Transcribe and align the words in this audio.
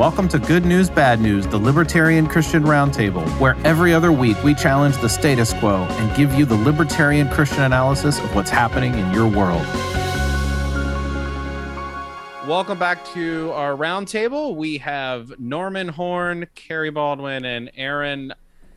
Welcome 0.00 0.28
to 0.28 0.38
Good 0.38 0.64
News, 0.64 0.88
Bad 0.88 1.20
News, 1.20 1.46
the 1.46 1.58
Libertarian 1.58 2.26
Christian 2.26 2.62
Roundtable, 2.62 3.28
where 3.38 3.54
every 3.66 3.92
other 3.92 4.10
week 4.10 4.42
we 4.42 4.54
challenge 4.54 4.96
the 4.96 5.10
status 5.10 5.52
quo 5.52 5.82
and 5.90 6.16
give 6.16 6.32
you 6.32 6.46
the 6.46 6.54
libertarian 6.54 7.28
Christian 7.28 7.64
analysis 7.64 8.18
of 8.18 8.34
what's 8.34 8.48
happening 8.48 8.94
in 8.94 9.12
your 9.12 9.28
world. 9.28 9.60
Welcome 12.48 12.78
back 12.78 13.04
to 13.12 13.52
our 13.52 13.76
roundtable. 13.76 14.56
We 14.56 14.78
have 14.78 15.38
Norman 15.38 15.88
Horn, 15.88 16.46
Kerry 16.54 16.88
Baldwin, 16.88 17.44
and 17.44 17.70
Aaron 17.76 18.32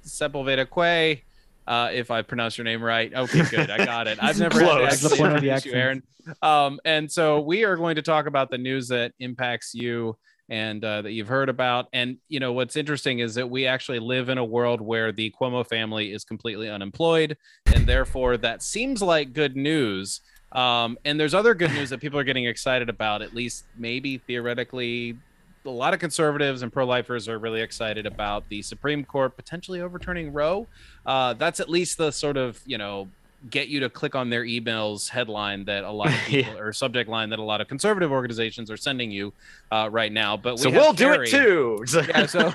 Sepulveda 0.06 0.70
Quay. 0.70 1.24
Uh, 1.66 1.90
if 1.94 2.12
I 2.12 2.22
pronounce 2.24 2.58
your 2.58 2.66
name 2.66 2.84
right. 2.84 3.14
Okay, 3.14 3.44
good. 3.44 3.70
I 3.72 3.86
got 3.86 4.08
it. 4.08 4.22
I've 4.22 4.38
never 4.40 4.60
Close. 4.60 4.74
had 4.74 5.00
to 5.00 5.06
actually 5.06 5.26
introduce 5.26 5.66
you, 5.68 5.72
Aaron. 5.72 6.04
Um, 6.42 6.82
and 6.84 7.10
so 7.10 7.40
we 7.40 7.64
are 7.64 7.78
going 7.78 7.96
to 7.96 8.02
talk 8.02 8.26
about 8.26 8.52
the 8.52 8.58
news 8.58 8.90
that 8.90 9.14
impacts 9.20 9.74
you 9.74 10.18
and 10.50 10.84
uh, 10.84 11.02
that 11.02 11.12
you've 11.12 11.28
heard 11.28 11.50
about. 11.50 11.88
And 11.94 12.18
you 12.28 12.40
know 12.40 12.54
what's 12.54 12.76
interesting 12.76 13.20
is 13.20 13.36
that 13.36 13.50
we 13.50 13.66
actually 13.66 14.00
live 14.00 14.30
in 14.30 14.38
a 14.38 14.46
world 14.46 14.82
where 14.82 15.12
the 15.12 15.34
Cuomo 15.40 15.68
family 15.68 16.12
is 16.12 16.24
completely 16.24 16.70
unemployed, 16.70 17.38
and 17.68 17.86
therefore 17.88 18.38
that 18.38 18.62
seems 18.62 19.02
like 19.02 19.34
good 19.34 19.56
news. 19.56 20.22
Um, 20.52 20.98
and 21.04 21.20
there's 21.20 21.34
other 21.34 21.56
good 21.56 21.72
news 21.72 21.90
that 21.90 22.00
people 22.00 22.20
are 22.20 22.24
getting 22.24 22.46
excited 22.46 22.90
about. 22.90 23.22
At 23.22 23.34
least 23.34 23.66
maybe 23.78 24.20
theoretically, 24.20 25.18
a 25.66 25.70
lot 25.70 25.94
of 25.94 26.00
conservatives 26.00 26.62
and 26.62 26.72
pro-lifers 26.72 27.28
are 27.28 27.40
really 27.40 27.62
excited 27.62 28.06
about 28.06 28.48
the 28.50 28.62
Supreme 28.62 29.04
Court 29.04 29.36
potentially 29.36 29.82
overturning 29.82 30.32
Roe. 30.32 30.68
Uh, 31.06 31.34
that's 31.34 31.60
at 31.60 31.70
least 31.70 31.98
the 31.98 32.12
sort 32.12 32.38
of 32.38 32.62
you 32.66 32.78
know 32.78 33.08
get 33.50 33.68
you 33.68 33.80
to 33.82 33.90
click 33.90 34.16
on 34.16 34.30
their 34.30 34.44
emails 34.44 35.10
headline 35.10 35.66
that 35.66 35.84
a 35.84 35.92
lot 35.92 36.08
of 36.08 36.20
people 36.26 36.54
yeah. 36.54 36.60
or 36.60 36.74
subject 36.74 37.10
line 37.10 37.30
that 37.30 37.40
a 37.40 37.44
lot 37.44 37.62
of 37.62 37.68
conservative 37.68 38.12
organizations 38.12 38.72
are 38.72 38.78
sending 38.78 39.12
you 39.12 39.34
uh, 39.72 39.90
right 39.92 40.12
now. 40.12 40.38
But 40.38 40.56
we 40.56 40.62
so 40.62 40.70
we'll 40.70 40.94
Kerry. 40.94 41.30
do 41.30 41.80
it 41.82 41.88
too. 41.88 42.04
yeah, 42.10 42.26
so 42.26 42.54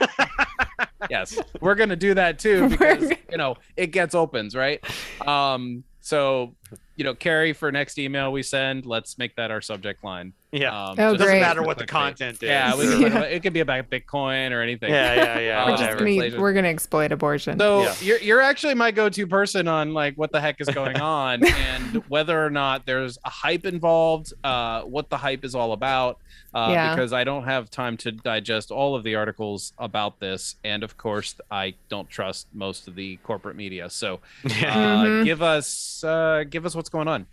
yes, 1.11 1.39
we're 1.61 1.75
gonna 1.75 1.97
do 1.97 2.15
that 2.15 2.39
too 2.39 2.69
because 2.71 3.11
you 3.31 3.37
know 3.37 3.57
it 3.77 3.89
gets 3.89 4.15
opens 4.15 4.55
right. 4.55 4.83
Um, 5.27 5.85
so 6.01 6.55
you 6.97 7.05
know, 7.05 7.15
Kerry 7.15 7.53
for 7.53 7.71
next 7.71 7.99
email 7.99 8.33
we 8.33 8.43
send, 8.43 8.87
let's 8.87 9.19
make 9.19 9.37
that 9.37 9.51
our 9.51 9.61
subject 9.61 10.03
line. 10.03 10.33
Yeah. 10.51 10.71
Um, 10.71 10.95
oh, 10.99 11.11
so 11.11 11.15
it 11.15 11.19
doesn't 11.19 11.41
matter 11.41 11.63
what 11.63 11.77
the 11.77 11.87
content 11.87 12.43
is. 12.43 12.49
Yeah, 12.49 12.75
yeah, 12.75 13.21
it 13.23 13.43
could 13.43 13.53
be 13.53 13.61
about 13.61 13.91
Bitcoin 13.91 14.53
or 14.53 14.63
anything. 14.63 14.91
Yeah, 14.91 15.15
yeah, 15.15 15.39
yeah. 15.39 15.67
we're 15.71 15.77
just 15.77 15.99
gonna 15.99 16.41
we're 16.41 16.53
gonna 16.55 16.69
exploit 16.69 17.13
abortion. 17.13 17.59
So 17.59 17.83
yeah. 17.83 17.95
you're 18.01 18.19
you're 18.19 18.41
actually 18.41 18.75
my 18.75 18.91
go-to 18.91 19.27
person 19.27 19.69
on 19.69 19.93
like 19.93 20.17
what 20.17 20.33
the 20.33 20.41
heck 20.41 20.61
is 20.61 20.69
going 20.69 21.01
on 21.01 21.45
and 21.47 22.03
whether 22.09 22.45
or 22.45 22.49
not 22.49 22.87
there's 22.87 23.19
a 23.25 23.31
hype 23.31 23.67
involved, 23.67 24.33
uh, 24.43 24.83
what 24.83 25.11
the 25.11 25.19
hype 25.19 25.45
is 25.45 25.55
all 25.55 25.73
about. 25.73 26.19
Uh, 26.55 26.71
yeah. 26.71 26.95
because 26.95 27.13
I 27.13 27.25
don't 27.25 27.45
have 27.45 27.71
time 27.71 27.99
to 27.99 28.11
digest 28.11 28.71
all 28.71 28.97
of 28.97 29.05
the 29.05 29.17
articles 29.17 29.75
about 29.77 30.19
this, 30.19 30.57
and 30.65 30.83
of 30.83 30.97
course 30.97 31.35
I 31.51 31.75
don't 31.91 32.09
trust 32.09 32.47
most 32.55 32.89
of 32.89 32.95
the 32.95 33.17
corporate 33.19 33.55
media. 33.55 33.91
So 33.91 34.21
uh, 34.47 34.49
mm-hmm. 34.49 35.25
give 35.25 35.43
us 35.43 36.03
uh, 36.03 36.45
give 36.49 36.65
us 36.65 36.75
what's 36.75 36.89
going 36.89 37.07
on. 37.07 37.27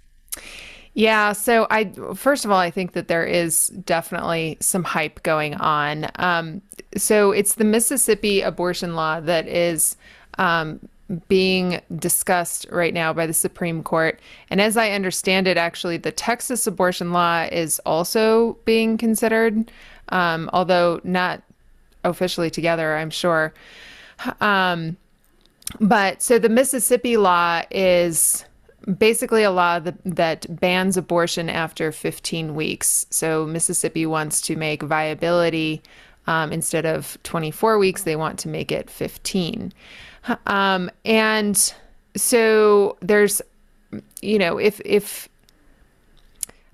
Yeah, 0.95 1.33
so 1.33 1.67
I 1.69 1.91
first 2.15 2.45
of 2.45 2.51
all, 2.51 2.57
I 2.57 2.71
think 2.71 2.93
that 2.93 3.09
there 3.09 3.25
is 3.25 3.67
definitely 3.67 4.57
some 4.61 4.85
hype 4.85 5.21
going 5.23 5.53
on. 5.55 6.09
Um, 6.15 6.61
so 6.95 7.31
it's 7.31 7.55
the 7.55 7.65
Mississippi 7.65 8.39
abortion 8.39 8.95
law 8.95 9.19
that 9.19 9.45
is 9.45 9.97
um, 10.37 10.79
being 11.27 11.81
discussed 11.97 12.65
right 12.71 12.93
now 12.93 13.11
by 13.11 13.27
the 13.27 13.33
Supreme 13.33 13.83
Court, 13.83 14.21
and 14.49 14.61
as 14.61 14.77
I 14.77 14.91
understand 14.91 15.47
it, 15.47 15.57
actually, 15.57 15.97
the 15.97 16.13
Texas 16.13 16.65
abortion 16.65 17.11
law 17.11 17.45
is 17.51 17.79
also 17.85 18.57
being 18.63 18.97
considered, 18.97 19.69
um, 20.09 20.49
although 20.53 21.01
not 21.03 21.41
officially 22.05 22.49
together. 22.49 22.95
I'm 22.95 23.09
sure. 23.09 23.53
Um, 24.39 24.95
but 25.81 26.21
so 26.21 26.39
the 26.39 26.47
Mississippi 26.47 27.17
law 27.17 27.63
is 27.69 28.45
basically 28.97 29.43
a 29.43 29.51
law 29.51 29.79
that, 29.79 29.95
that 30.05 30.45
bans 30.59 30.97
abortion 30.97 31.49
after 31.49 31.91
15 31.91 32.55
weeks. 32.55 33.05
So 33.09 33.45
Mississippi 33.45 34.05
wants 34.05 34.41
to 34.41 34.55
make 34.55 34.83
viability 34.83 35.81
um, 36.27 36.51
instead 36.51 36.85
of 36.85 37.17
24 37.23 37.77
weeks, 37.77 38.03
they 38.03 38.15
want 38.15 38.39
to 38.39 38.47
make 38.47 38.71
it 38.71 38.89
15. 38.89 39.73
Um, 40.47 40.89
and 41.03 41.73
so 42.15 42.97
there's, 43.01 43.41
you 44.21 44.39
know, 44.39 44.57
if 44.57 44.81
if 44.83 45.29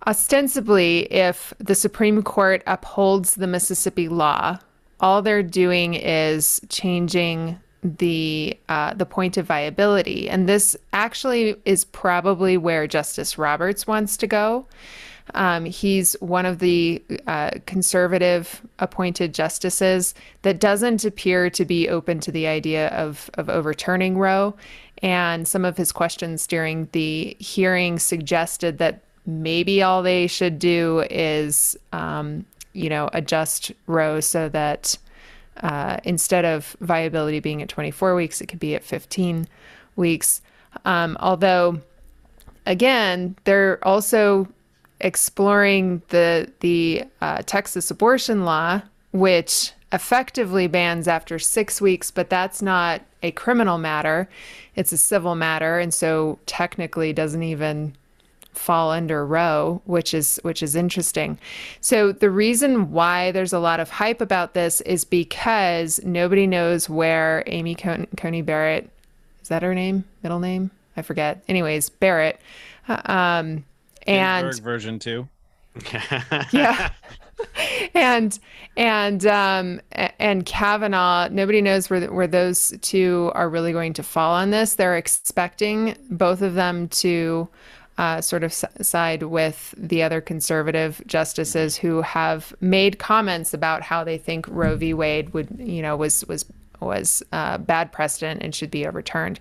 ostensibly 0.07 1.11
if 1.11 1.53
the 1.59 1.75
Supreme 1.75 2.23
Court 2.23 2.63
upholds 2.65 3.35
the 3.35 3.47
Mississippi 3.47 4.07
law, 4.07 4.59
all 4.99 5.21
they're 5.21 5.43
doing 5.43 5.95
is 5.95 6.61
changing 6.69 7.59
the 7.83 8.57
uh, 8.69 8.93
the 8.93 9.05
point 9.05 9.37
of 9.37 9.45
viability, 9.45 10.29
and 10.29 10.47
this 10.47 10.75
actually 10.93 11.55
is 11.65 11.85
probably 11.85 12.57
where 12.57 12.87
Justice 12.87 13.37
Roberts 13.37 13.87
wants 13.87 14.17
to 14.17 14.27
go. 14.27 14.65
Um, 15.33 15.65
he's 15.65 16.13
one 16.19 16.45
of 16.45 16.59
the 16.59 17.01
uh, 17.27 17.51
conservative 17.65 18.61
appointed 18.79 19.33
justices 19.33 20.13
that 20.41 20.59
doesn't 20.59 21.05
appear 21.05 21.49
to 21.51 21.63
be 21.63 21.87
open 21.87 22.19
to 22.21 22.31
the 22.31 22.47
idea 22.47 22.89
of 22.89 23.29
of 23.35 23.49
overturning 23.49 24.17
Roe. 24.17 24.55
And 25.01 25.47
some 25.47 25.65
of 25.65 25.77
his 25.77 25.91
questions 25.91 26.45
during 26.45 26.87
the 26.91 27.35
hearing 27.39 27.97
suggested 27.97 28.77
that 28.77 29.01
maybe 29.25 29.81
all 29.81 30.03
they 30.03 30.27
should 30.27 30.59
do 30.59 31.05
is, 31.09 31.75
um, 31.91 32.45
you 32.73 32.89
know, 32.89 33.09
adjust 33.13 33.71
Roe 33.87 34.19
so 34.19 34.49
that 34.49 34.97
uh, 35.61 35.97
instead 36.03 36.45
of 36.45 36.75
viability 36.81 37.39
being 37.39 37.61
at 37.61 37.69
24 37.69 38.15
weeks, 38.15 38.41
it 38.41 38.47
could 38.47 38.59
be 38.59 38.75
at 38.75 38.83
15 38.83 39.47
weeks. 39.95 40.41
Um, 40.85 41.17
although, 41.19 41.81
again, 42.65 43.35
they're 43.43 43.79
also 43.83 44.47
exploring 44.99 46.01
the 46.09 46.51
the 46.59 47.03
uh, 47.21 47.41
Texas 47.45 47.91
abortion 47.91 48.45
law, 48.45 48.81
which 49.11 49.73
effectively 49.91 50.67
bans 50.67 51.07
after 51.07 51.37
six 51.37 51.81
weeks, 51.81 52.11
but 52.11 52.29
that's 52.29 52.61
not 52.61 53.01
a 53.23 53.31
criminal 53.31 53.77
matter; 53.77 54.29
it's 54.75 54.91
a 54.91 54.97
civil 54.97 55.35
matter, 55.35 55.79
and 55.79 55.93
so 55.93 56.39
technically 56.45 57.13
doesn't 57.13 57.43
even 57.43 57.95
fall 58.53 58.91
under 58.91 59.25
Roe, 59.25 59.81
which 59.85 60.13
is 60.13 60.39
which 60.43 60.61
is 60.61 60.75
interesting. 60.75 61.37
So 61.79 62.11
the 62.11 62.29
reason 62.29 62.91
why 62.91 63.31
there's 63.31 63.53
a 63.53 63.59
lot 63.59 63.79
of 63.79 63.89
hype 63.89 64.21
about 64.21 64.53
this 64.53 64.81
is 64.81 65.03
because 65.05 65.99
nobody 66.03 66.47
knows 66.47 66.89
where 66.89 67.43
Amy 67.47 67.75
Coney 67.75 68.41
Barrett 68.41 68.89
is 69.41 69.47
that 69.49 69.63
her 69.63 69.73
name, 69.73 70.03
middle 70.23 70.39
name, 70.39 70.71
I 70.97 71.01
forget. 71.01 71.43
Anyways, 71.47 71.89
Barrett, 71.89 72.39
uh, 72.87 73.01
um, 73.05 73.65
and 74.07 74.45
Ginsburg 74.45 74.63
version 74.63 74.99
two. 74.99 75.27
yeah. 76.51 76.91
and 77.93 78.39
and 78.77 79.25
um 79.25 79.81
and 80.19 80.45
Kavanaugh, 80.45 81.29
nobody 81.29 81.61
knows 81.61 81.89
where 81.89 82.11
where 82.11 82.27
those 82.27 82.73
two 82.81 83.31
are 83.33 83.49
really 83.49 83.71
going 83.71 83.93
to 83.93 84.03
fall 84.03 84.33
on 84.33 84.51
this. 84.51 84.75
They're 84.75 84.97
expecting 84.97 85.95
both 86.09 86.41
of 86.41 86.53
them 86.55 86.87
to 86.89 87.47
uh, 87.97 88.21
sort 88.21 88.43
of 88.43 88.53
side 88.53 89.23
with 89.23 89.73
the 89.77 90.01
other 90.01 90.21
conservative 90.21 91.01
justices 91.05 91.77
who 91.77 92.01
have 92.01 92.53
made 92.61 92.99
comments 92.99 93.53
about 93.53 93.81
how 93.81 94.03
they 94.03 94.17
think 94.17 94.47
Roe 94.47 94.75
v. 94.75 94.93
Wade 94.93 95.33
would, 95.33 95.49
you 95.59 95.81
know, 95.81 95.95
was 95.95 96.25
was 96.25 96.45
was 96.79 97.21
uh, 97.31 97.57
bad 97.59 97.91
precedent 97.91 98.41
and 98.41 98.55
should 98.55 98.71
be 98.71 98.87
overturned. 98.87 99.39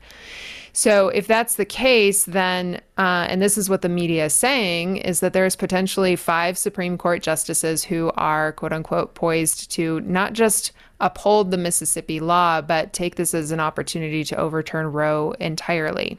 So 0.73 1.09
if 1.09 1.27
that's 1.27 1.57
the 1.57 1.65
case, 1.65 2.25
then 2.25 2.81
uh, 2.97 3.27
and 3.29 3.43
this 3.43 3.59
is 3.59 3.69
what 3.69 3.83
the 3.83 3.89
media 3.89 4.27
is 4.27 4.35
saying 4.35 4.99
is 4.99 5.21
that 5.21 5.33
there's 5.33 5.57
potentially 5.57 6.15
five 6.17 6.57
Supreme 6.57 6.97
Court 6.97 7.23
justices 7.23 7.85
who 7.85 8.13
are 8.17 8.53
quote 8.53 8.73
unquote 8.73 9.15
poised 9.15 9.71
to 9.73 10.01
not 10.03 10.33
just 10.33 10.73
uphold 11.01 11.51
the 11.51 11.57
Mississippi 11.57 12.21
law, 12.21 12.61
but 12.61 12.93
take 12.93 13.17
this 13.17 13.35
as 13.35 13.51
an 13.51 13.61
opportunity 13.61 14.23
to 14.25 14.37
overturn 14.37 14.93
Roe 14.93 15.33
entirely. 15.41 16.19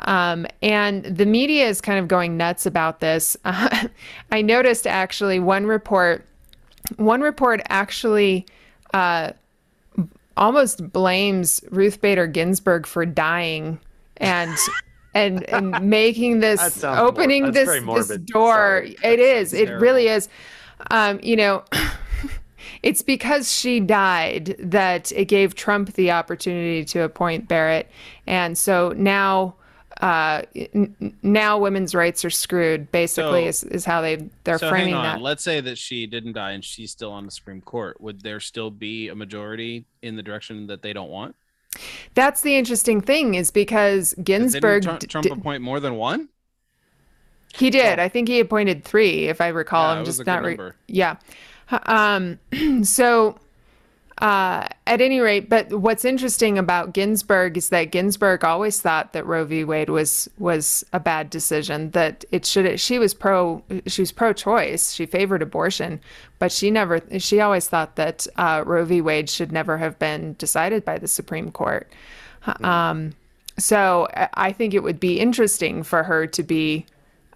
Um, 0.00 0.46
and 0.62 1.04
the 1.04 1.26
media 1.26 1.68
is 1.68 1.80
kind 1.80 1.98
of 1.98 2.08
going 2.08 2.36
nuts 2.36 2.66
about 2.66 3.00
this. 3.00 3.36
Uh, 3.44 3.88
I 4.32 4.42
noticed 4.42 4.86
actually 4.86 5.38
one 5.38 5.66
report, 5.66 6.24
one 6.96 7.20
report 7.20 7.60
actually 7.68 8.46
uh, 8.92 9.32
almost 10.36 10.92
blames 10.92 11.62
Ruth 11.70 12.00
Bader 12.00 12.26
Ginsburg 12.26 12.86
for 12.86 13.06
dying 13.06 13.78
and. 14.16 14.56
and 15.14 15.48
and 15.48 15.80
making 15.88 16.40
this 16.40 16.82
opening 16.82 17.52
this 17.52 17.68
this 17.68 18.18
door 18.18 18.54
Sorry. 18.54 18.96
it 19.04 19.20
is 19.20 19.54
it 19.54 19.66
terrible. 19.66 19.82
really 19.82 20.08
is 20.08 20.28
um, 20.90 21.20
you 21.22 21.36
know 21.36 21.62
it's 22.82 23.00
because 23.00 23.52
she 23.52 23.78
died 23.78 24.56
that 24.58 25.12
it 25.12 25.26
gave 25.26 25.54
Trump 25.54 25.92
the 25.94 26.10
opportunity 26.10 26.84
to 26.86 27.02
appoint 27.02 27.46
Barrett 27.46 27.88
and 28.26 28.58
so 28.58 28.92
now 28.96 29.54
uh, 30.00 30.42
n- 30.54 31.16
now 31.22 31.58
women's 31.58 31.94
rights 31.94 32.24
are 32.24 32.30
screwed. 32.30 32.90
Basically, 32.90 33.44
so, 33.44 33.48
is, 33.48 33.62
is 33.64 33.84
how 33.84 34.00
they 34.00 34.28
they're 34.44 34.58
so 34.58 34.68
framing 34.68 34.94
that. 34.94 35.20
Let's 35.20 35.42
say 35.44 35.60
that 35.60 35.78
she 35.78 36.06
didn't 36.06 36.32
die 36.32 36.52
and 36.52 36.64
she's 36.64 36.90
still 36.90 37.12
on 37.12 37.24
the 37.24 37.30
Supreme 37.30 37.60
Court. 37.60 38.00
Would 38.00 38.22
there 38.22 38.40
still 38.40 38.70
be 38.70 39.08
a 39.08 39.14
majority 39.14 39.86
in 40.02 40.16
the 40.16 40.22
direction 40.22 40.66
that 40.66 40.82
they 40.82 40.92
don't 40.92 41.10
want? 41.10 41.36
That's 42.14 42.42
the 42.42 42.56
interesting 42.56 43.00
thing, 43.00 43.34
is 43.34 43.50
because 43.50 44.14
Ginsburg 44.22 44.82
Trump 44.82 45.00
d- 45.00 45.30
appoint 45.30 45.62
more 45.62 45.80
than 45.80 45.96
one. 45.96 46.28
He 47.52 47.70
did. 47.70 47.98
I 48.00 48.08
think 48.08 48.28
he 48.28 48.40
appointed 48.40 48.84
three, 48.84 49.28
if 49.28 49.40
I 49.40 49.48
recall. 49.48 49.92
Yeah, 49.92 49.98
I'm 49.98 50.04
just 50.04 50.26
not. 50.26 50.42
Re- 50.42 50.58
yeah. 50.88 51.16
Um. 51.86 52.38
So 52.84 53.38
uh, 54.24 54.66
at 54.86 55.02
any 55.02 55.20
rate, 55.20 55.50
but 55.50 55.70
what's 55.70 56.02
interesting 56.02 56.56
about 56.56 56.94
Ginsburg 56.94 57.58
is 57.58 57.68
that 57.68 57.90
Ginsburg 57.90 58.42
always 58.42 58.80
thought 58.80 59.12
that 59.12 59.26
Roe 59.26 59.44
v. 59.44 59.64
Wade 59.64 59.90
was 59.90 60.30
was 60.38 60.82
a 60.94 60.98
bad 60.98 61.28
decision. 61.28 61.90
That 61.90 62.24
it 62.32 62.46
should. 62.46 62.80
She 62.80 62.98
was 62.98 63.12
pro. 63.12 63.62
She 63.86 64.00
was 64.00 64.12
pro-choice. 64.12 64.94
She 64.94 65.04
favored 65.04 65.42
abortion, 65.42 66.00
but 66.38 66.50
she 66.50 66.70
never. 66.70 67.02
She 67.18 67.42
always 67.42 67.68
thought 67.68 67.96
that 67.96 68.26
uh, 68.36 68.62
Roe 68.64 68.86
v. 68.86 69.02
Wade 69.02 69.28
should 69.28 69.52
never 69.52 69.76
have 69.76 69.98
been 69.98 70.36
decided 70.38 70.86
by 70.86 70.96
the 70.96 71.08
Supreme 71.08 71.50
Court. 71.50 71.86
Mm-hmm. 72.46 72.64
Um, 72.64 73.12
so 73.58 74.08
I 74.32 74.52
think 74.52 74.72
it 74.72 74.82
would 74.82 75.00
be 75.00 75.20
interesting 75.20 75.82
for 75.82 76.02
her 76.02 76.26
to 76.28 76.42
be, 76.42 76.86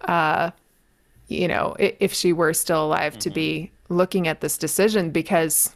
uh, 0.05 0.49
you 1.27 1.47
know, 1.47 1.75
if 1.77 2.13
she 2.13 2.33
were 2.33 2.55
still 2.55 2.85
alive, 2.85 3.13
mm-hmm. 3.13 3.19
to 3.19 3.29
be 3.29 3.71
looking 3.89 4.27
at 4.27 4.41
this 4.41 4.57
decision 4.57 5.11
because 5.11 5.75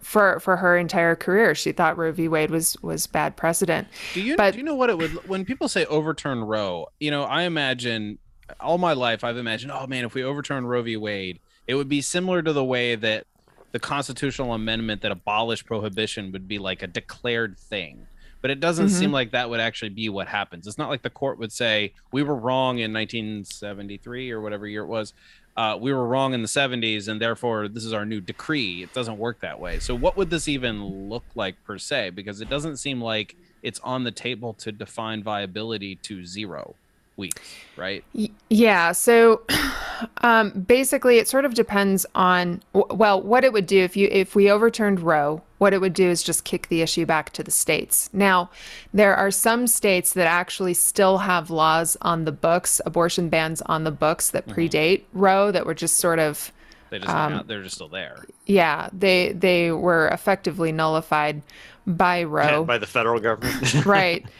for 0.00 0.40
for 0.40 0.56
her 0.56 0.76
entire 0.76 1.16
career. 1.16 1.54
She 1.54 1.72
thought 1.72 1.98
Roe 1.98 2.12
v. 2.12 2.28
Wade 2.28 2.50
was 2.50 2.76
was 2.82 3.06
bad 3.06 3.36
precedent. 3.36 3.88
Do 4.14 4.22
you 4.22 4.36
but, 4.36 4.52
do 4.52 4.58
you 4.58 4.64
know 4.64 4.74
what 4.74 4.90
it 4.90 4.98
would 4.98 5.28
when 5.28 5.44
people 5.44 5.68
say 5.68 5.84
overturn 5.86 6.42
Roe? 6.42 6.88
You 7.00 7.10
know, 7.10 7.24
I 7.24 7.42
imagine 7.42 8.18
all 8.60 8.78
my 8.78 8.92
life 8.92 9.24
I've 9.24 9.36
imagined, 9.36 9.72
oh 9.72 9.86
man, 9.86 10.04
if 10.04 10.14
we 10.14 10.22
overturn 10.22 10.66
Roe 10.66 10.82
v. 10.82 10.96
Wade, 10.96 11.40
it 11.66 11.74
would 11.74 11.88
be 11.88 12.00
similar 12.00 12.42
to 12.42 12.52
the 12.52 12.64
way 12.64 12.94
that 12.94 13.26
the 13.72 13.78
constitutional 13.78 14.52
amendment 14.52 15.02
that 15.02 15.12
abolished 15.12 15.66
prohibition 15.66 16.30
would 16.32 16.46
be 16.46 16.58
like 16.58 16.82
a 16.82 16.86
declared 16.86 17.58
thing. 17.58 18.06
But 18.42 18.50
it 18.50 18.60
doesn't 18.60 18.86
mm-hmm. 18.86 18.98
seem 18.98 19.12
like 19.12 19.30
that 19.30 19.50
would 19.50 19.60
actually 19.60 19.90
be 19.90 20.08
what 20.08 20.26
happens. 20.26 20.66
It's 20.66 20.76
not 20.76 20.90
like 20.90 21.02
the 21.02 21.10
court 21.10 21.38
would 21.38 21.52
say 21.52 21.94
we 22.10 22.24
were 22.24 22.34
wrong 22.34 22.80
in 22.80 22.92
1973 22.92 24.32
or 24.32 24.40
whatever 24.40 24.66
year 24.66 24.82
it 24.82 24.88
was 24.88 25.14
uh, 25.56 25.76
we 25.80 25.92
were 25.92 26.06
wrong 26.06 26.34
in 26.34 26.42
the 26.42 26.48
70s 26.48 27.08
and 27.08 27.20
therefore 27.20 27.68
this 27.68 27.84
is 27.84 27.92
our 27.92 28.04
new 28.04 28.20
decree. 28.20 28.82
It 28.82 28.92
doesn't 28.92 29.18
work 29.18 29.40
that 29.40 29.60
way. 29.60 29.78
So, 29.78 29.94
what 29.94 30.16
would 30.16 30.30
this 30.30 30.48
even 30.48 30.84
look 30.84 31.24
like 31.34 31.62
per 31.64 31.78
se? 31.78 32.10
Because 32.10 32.40
it 32.40 32.48
doesn't 32.48 32.78
seem 32.78 33.02
like 33.02 33.36
it's 33.62 33.80
on 33.80 34.04
the 34.04 34.10
table 34.10 34.54
to 34.54 34.72
define 34.72 35.22
viability 35.22 35.96
to 35.96 36.24
zero 36.24 36.74
weeks, 37.16 37.40
right? 37.76 38.04
Yeah. 38.48 38.92
So 38.92 39.42
um, 40.18 40.50
basically, 40.50 41.18
it 41.18 41.28
sort 41.28 41.44
of 41.44 41.54
depends 41.54 42.06
on 42.14 42.62
well, 42.72 43.20
what 43.20 43.44
it 43.44 43.52
would 43.52 43.66
do 43.66 43.78
if 43.80 43.96
you 43.96 44.08
if 44.10 44.34
we 44.34 44.50
overturned 44.50 45.00
Roe. 45.00 45.42
What 45.58 45.72
it 45.72 45.80
would 45.80 45.94
do 45.94 46.08
is 46.08 46.24
just 46.24 46.44
kick 46.44 46.68
the 46.68 46.82
issue 46.82 47.06
back 47.06 47.30
to 47.34 47.42
the 47.44 47.52
states. 47.52 48.10
Now, 48.12 48.50
there 48.92 49.14
are 49.14 49.30
some 49.30 49.68
states 49.68 50.12
that 50.14 50.26
actually 50.26 50.74
still 50.74 51.18
have 51.18 51.50
laws 51.50 51.96
on 52.02 52.24
the 52.24 52.32
books, 52.32 52.80
abortion 52.84 53.28
bans 53.28 53.62
on 53.62 53.84
the 53.84 53.92
books 53.92 54.30
that 54.30 54.46
mm-hmm. 54.46 54.58
predate 54.58 55.00
mm-hmm. 55.02 55.18
Roe 55.20 55.52
that 55.52 55.64
were 55.64 55.74
just 55.74 55.98
sort 55.98 56.18
of 56.18 56.52
they 56.92 56.98
just 56.98 57.10
um, 57.10 57.42
they're 57.46 57.62
just 57.62 57.76
still 57.76 57.88
there. 57.88 58.22
Yeah, 58.44 58.90
they 58.92 59.32
they 59.32 59.72
were 59.72 60.08
effectively 60.08 60.72
nullified 60.72 61.42
by 61.86 62.24
Roe 62.24 62.64
by 62.64 62.78
the 62.78 62.86
federal 62.86 63.18
government. 63.18 63.84
right. 63.86 64.24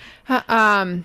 Um, 0.48 1.04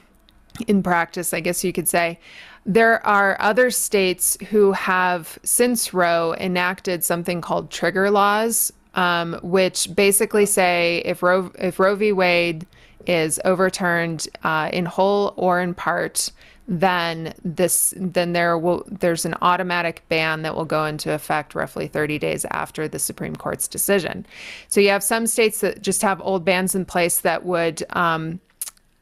in 0.67 0.83
practice, 0.83 1.33
I 1.33 1.39
guess 1.39 1.63
you 1.63 1.73
could 1.73 1.87
say. 1.87 2.19
There 2.65 3.05
are 3.05 3.37
other 3.39 3.71
states 3.71 4.37
who 4.49 4.73
have, 4.73 5.39
since 5.43 5.93
Roe, 5.93 6.35
enacted 6.39 7.03
something 7.03 7.39
called 7.39 7.71
trigger 7.71 8.11
laws, 8.11 8.73
um, 8.95 9.39
which 9.41 9.95
basically 9.95 10.45
say 10.45 11.01
if 11.05 11.23
Roe, 11.23 11.51
if 11.59 11.79
Roe 11.79 11.95
v. 11.95 12.11
Wade 12.11 12.65
is 13.05 13.39
overturned 13.45 14.27
uh, 14.43 14.69
in 14.73 14.85
whole 14.85 15.33
or 15.37 15.61
in 15.61 15.73
part, 15.73 16.31
then 16.67 17.33
this 17.45 17.93
then 17.95 18.33
there 18.33 18.57
will 18.57 18.83
there's 18.87 19.23
an 19.23 19.35
automatic 19.41 20.03
ban 20.09 20.41
that 20.41 20.53
will 20.53 20.65
go 20.65 20.85
into 20.85 21.13
effect 21.13 21.55
roughly 21.55 21.87
30 21.87 22.19
days 22.19 22.45
after 22.51 22.89
the 22.89 22.99
Supreme 22.99 23.35
Court's 23.37 23.69
decision. 23.69 24.25
So 24.67 24.81
you 24.81 24.89
have 24.89 25.03
some 25.03 25.27
states 25.27 25.61
that 25.61 25.81
just 25.81 26.01
have 26.01 26.19
old 26.21 26.43
bans 26.43 26.75
in 26.75 26.83
place 26.83 27.21
that 27.21 27.45
would 27.45 27.83
um, 27.91 28.41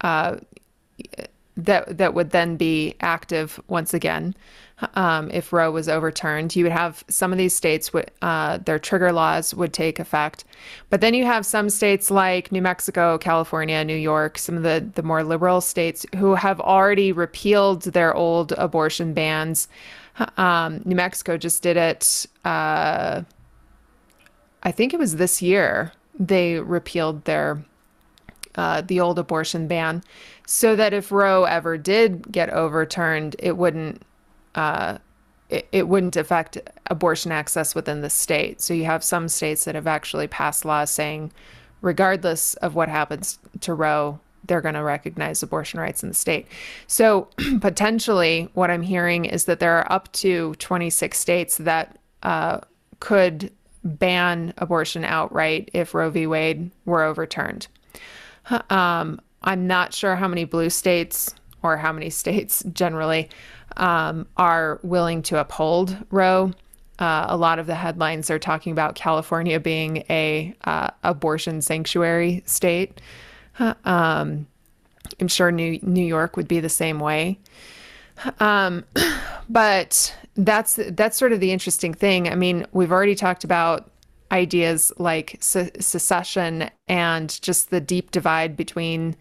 uh, 0.01 0.37
that 1.57 1.97
that 1.97 2.13
would 2.13 2.31
then 2.31 2.57
be 2.57 2.95
active 3.01 3.59
once 3.67 3.93
again 3.93 4.35
um, 4.95 5.31
if 5.31 5.53
Roe 5.53 5.71
was 5.71 5.87
overturned. 5.87 6.55
You 6.55 6.65
would 6.65 6.71
have 6.71 7.03
some 7.07 7.31
of 7.31 7.37
these 7.37 7.55
states 7.55 7.93
would 7.93 8.11
uh, 8.21 8.57
their 8.57 8.79
trigger 8.79 9.11
laws 9.11 9.53
would 9.53 9.73
take 9.73 9.99
effect, 9.99 10.43
but 10.89 11.01
then 11.01 11.13
you 11.13 11.25
have 11.25 11.45
some 11.45 11.69
states 11.69 12.11
like 12.11 12.51
New 12.51 12.61
Mexico, 12.61 13.17
California, 13.17 13.83
New 13.83 13.95
York, 13.95 14.37
some 14.37 14.57
of 14.57 14.63
the 14.63 14.85
the 14.95 15.03
more 15.03 15.23
liberal 15.23 15.61
states 15.61 16.05
who 16.17 16.35
have 16.35 16.59
already 16.59 17.11
repealed 17.11 17.83
their 17.83 18.13
old 18.13 18.51
abortion 18.53 19.13
bans. 19.13 19.67
Um, 20.37 20.81
New 20.85 20.95
Mexico 20.95 21.37
just 21.37 21.61
did 21.61 21.77
it. 21.77 22.25
Uh, 22.45 23.23
I 24.63 24.71
think 24.71 24.93
it 24.93 24.99
was 24.99 25.17
this 25.17 25.41
year 25.41 25.91
they 26.17 26.59
repealed 26.59 27.25
their 27.25 27.63
uh, 28.55 28.81
the 28.81 28.99
old 28.99 29.19
abortion 29.19 29.67
ban 29.67 30.03
so 30.47 30.75
that 30.75 30.93
if 30.93 31.11
Roe 31.11 31.43
ever 31.43 31.77
did 31.77 32.31
get 32.31 32.49
overturned, 32.49 33.35
it 33.39 33.57
wouldn't 33.57 34.01
uh, 34.55 34.97
it, 35.49 35.67
it 35.71 35.87
wouldn't 35.87 36.15
affect 36.15 36.57
abortion 36.89 37.31
access 37.31 37.75
within 37.75 38.01
the 38.01 38.09
state. 38.09 38.61
So 38.61 38.73
you 38.73 38.85
have 38.85 39.03
some 39.03 39.27
states 39.27 39.65
that 39.65 39.75
have 39.75 39.87
actually 39.87 40.27
passed 40.27 40.65
laws 40.65 40.89
saying, 40.89 41.31
regardless 41.81 42.55
of 42.55 42.75
what 42.75 42.89
happens 42.89 43.37
to 43.61 43.73
Roe, 43.73 44.19
they're 44.47 44.61
going 44.61 44.75
to 44.75 44.83
recognize 44.83 45.43
abortion 45.43 45.79
rights 45.79 46.03
in 46.03 46.09
the 46.09 46.15
state. 46.15 46.47
So 46.87 47.29
potentially, 47.61 48.49
what 48.53 48.71
I'm 48.71 48.81
hearing 48.81 49.25
is 49.25 49.45
that 49.45 49.59
there 49.59 49.77
are 49.77 49.91
up 49.91 50.11
to 50.13 50.55
26 50.55 51.17
states 51.17 51.57
that 51.57 51.97
uh, 52.23 52.59
could 52.99 53.51
ban 53.83 54.53
abortion 54.57 55.03
outright 55.03 55.69
if 55.73 55.93
Roe 55.93 56.09
v. 56.09 56.25
Wade 56.27 56.71
were 56.85 57.03
overturned. 57.03 57.67
Um, 58.69 59.21
I'm 59.41 59.67
not 59.67 59.93
sure 59.93 60.15
how 60.15 60.27
many 60.27 60.43
blue 60.43 60.69
states 60.69 61.33
or 61.61 61.77
how 61.77 61.91
many 61.91 62.09
states 62.21 62.63
generally 62.73 63.29
um, 63.77 64.27
are 64.37 64.79
willing 64.83 65.21
to 65.23 65.39
uphold 65.39 65.97
Roe. 66.11 66.51
Uh, 66.97 67.25
a 67.27 67.35
lot 67.37 67.59
of 67.59 67.67
the 67.67 67.75
headlines 67.75 68.29
are 68.29 68.39
talking 68.39 68.71
about 68.71 68.95
California 68.95 69.59
being 69.59 70.03
a 70.09 70.55
uh, 70.63 70.89
abortion 71.03 71.61
sanctuary 71.61 72.43
state. 72.45 73.01
Um, 73.85 74.47
I'm 75.21 75.29
sure 75.29 75.49
New 75.49 75.79
New 75.81 76.03
York 76.03 76.35
would 76.35 76.47
be 76.47 76.59
the 76.59 76.67
same 76.67 76.99
way. 76.99 77.39
Um, 78.41 78.83
but 79.49 80.13
that's 80.35 80.77
that's 80.89 81.17
sort 81.17 81.31
of 81.31 81.39
the 81.39 81.53
interesting 81.53 81.93
thing. 81.93 82.27
I 82.27 82.35
mean, 82.35 82.65
we've 82.73 82.91
already 82.91 83.15
talked 83.15 83.45
about 83.45 83.89
ideas 84.31 84.91
like 84.97 85.37
se- 85.39 85.71
secession 85.79 86.69
and 86.87 87.41
just 87.41 87.69
the 87.69 87.81
deep 87.81 88.11
divide 88.11 88.55
between 88.55 89.15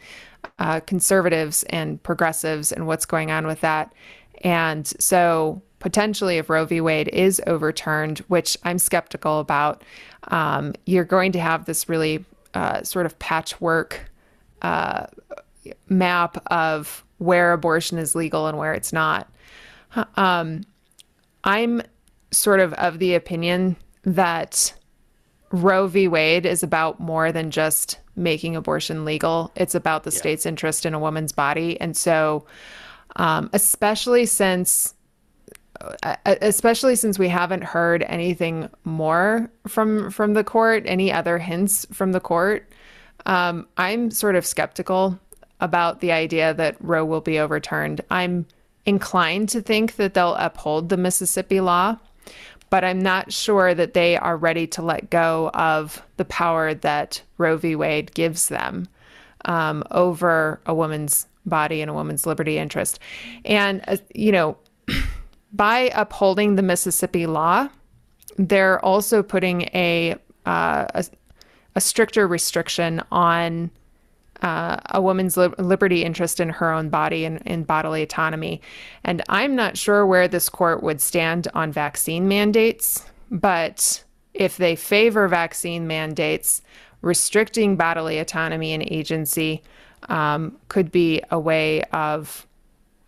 uh, 0.58 0.80
conservatives 0.80 1.62
and 1.64 2.02
progressives 2.02 2.72
and 2.72 2.86
what's 2.86 3.06
going 3.06 3.30
on 3.30 3.46
with 3.46 3.60
that. 3.60 3.92
And 4.42 4.86
so, 5.00 5.62
potentially, 5.78 6.38
if 6.38 6.50
Roe 6.50 6.64
v. 6.64 6.80
Wade 6.80 7.08
is 7.08 7.40
overturned, 7.46 8.18
which 8.28 8.56
I'm 8.64 8.78
skeptical 8.78 9.40
about, 9.40 9.82
um, 10.28 10.74
you're 10.86 11.04
going 11.04 11.32
to 11.32 11.40
have 11.40 11.64
this 11.64 11.88
really 11.88 12.24
uh, 12.54 12.82
sort 12.82 13.06
of 13.06 13.18
patchwork 13.18 14.10
uh, 14.62 15.06
map 15.88 16.42
of 16.50 17.04
where 17.18 17.52
abortion 17.52 17.98
is 17.98 18.14
legal 18.14 18.46
and 18.46 18.58
where 18.58 18.74
it's 18.74 18.92
not. 18.92 19.28
Um, 20.16 20.62
I'm 21.44 21.82
sort 22.30 22.60
of 22.60 22.72
of 22.74 22.98
the 22.98 23.14
opinion 23.14 23.76
that 24.02 24.74
Roe 25.54 25.86
v. 25.86 26.08
Wade 26.08 26.46
is 26.46 26.62
about 26.64 26.98
more 26.98 27.30
than 27.30 27.50
just 27.50 27.98
making 28.16 28.56
abortion 28.56 29.04
legal. 29.04 29.52
It's 29.54 29.74
about 29.74 30.02
the 30.02 30.10
yeah. 30.10 30.18
state's 30.18 30.46
interest 30.46 30.84
in 30.84 30.94
a 30.94 30.98
woman's 30.98 31.32
body. 31.32 31.80
And 31.80 31.96
so, 31.96 32.44
um, 33.16 33.50
especially 33.52 34.26
since 34.26 34.94
uh, 36.02 36.16
especially 36.24 36.96
since 36.96 37.18
we 37.18 37.28
haven't 37.28 37.62
heard 37.62 38.02
anything 38.04 38.68
more 38.84 39.50
from 39.68 40.10
from 40.10 40.34
the 40.34 40.44
court, 40.44 40.82
any 40.86 41.12
other 41.12 41.38
hints 41.38 41.86
from 41.92 42.12
the 42.12 42.20
court, 42.20 42.68
um, 43.26 43.66
I'm 43.76 44.10
sort 44.10 44.34
of 44.34 44.46
skeptical 44.46 45.18
about 45.60 46.00
the 46.00 46.10
idea 46.10 46.52
that 46.54 46.76
Roe 46.80 47.04
will 47.04 47.20
be 47.20 47.38
overturned. 47.38 48.00
I'm 48.10 48.46
inclined 48.86 49.50
to 49.50 49.62
think 49.62 49.96
that 49.96 50.14
they'll 50.14 50.34
uphold 50.34 50.88
the 50.88 50.96
Mississippi 50.96 51.60
law 51.60 51.98
but 52.70 52.84
I'm 52.84 53.00
not 53.00 53.32
sure 53.32 53.74
that 53.74 53.94
they 53.94 54.16
are 54.16 54.36
ready 54.36 54.66
to 54.68 54.82
let 54.82 55.10
go 55.10 55.50
of 55.54 56.02
the 56.16 56.24
power 56.24 56.74
that 56.74 57.22
Roe 57.38 57.56
v. 57.56 57.76
Wade 57.76 58.14
gives 58.14 58.48
them 58.48 58.88
um, 59.44 59.84
over 59.90 60.60
a 60.66 60.74
woman's 60.74 61.26
body 61.46 61.80
and 61.80 61.90
a 61.90 61.94
woman's 61.94 62.26
liberty 62.26 62.58
interest. 62.58 62.98
And, 63.44 63.82
uh, 63.86 63.98
you 64.14 64.32
know, 64.32 64.56
by 65.52 65.90
upholding 65.94 66.56
the 66.56 66.62
Mississippi 66.62 67.26
law, 67.26 67.68
they're 68.36 68.84
also 68.84 69.22
putting 69.22 69.62
a, 69.74 70.16
uh, 70.46 70.86
a, 70.94 71.04
a, 71.74 71.80
stricter 71.80 72.26
restriction 72.26 73.00
on 73.12 73.70
uh, 74.42 74.78
a 74.90 75.00
woman's 75.00 75.36
li- 75.36 75.52
liberty 75.58 76.04
interest 76.04 76.40
in 76.40 76.50
her 76.50 76.72
own 76.72 76.88
body 76.88 77.24
and, 77.24 77.42
and 77.46 77.66
bodily 77.66 78.02
autonomy. 78.02 78.60
And 79.04 79.22
I'm 79.28 79.54
not 79.54 79.76
sure 79.76 80.06
where 80.06 80.28
this 80.28 80.48
court 80.48 80.82
would 80.82 81.00
stand 81.00 81.48
on 81.54 81.72
vaccine 81.72 82.28
mandates, 82.28 83.04
but 83.30 84.04
if 84.34 84.56
they 84.56 84.76
favor 84.76 85.28
vaccine 85.28 85.86
mandates, 85.86 86.62
restricting 87.00 87.76
bodily 87.76 88.18
autonomy 88.18 88.72
and 88.72 88.82
agency 88.90 89.62
um, 90.08 90.56
could 90.68 90.90
be 90.90 91.22
a 91.30 91.38
way 91.38 91.82
of 91.84 92.46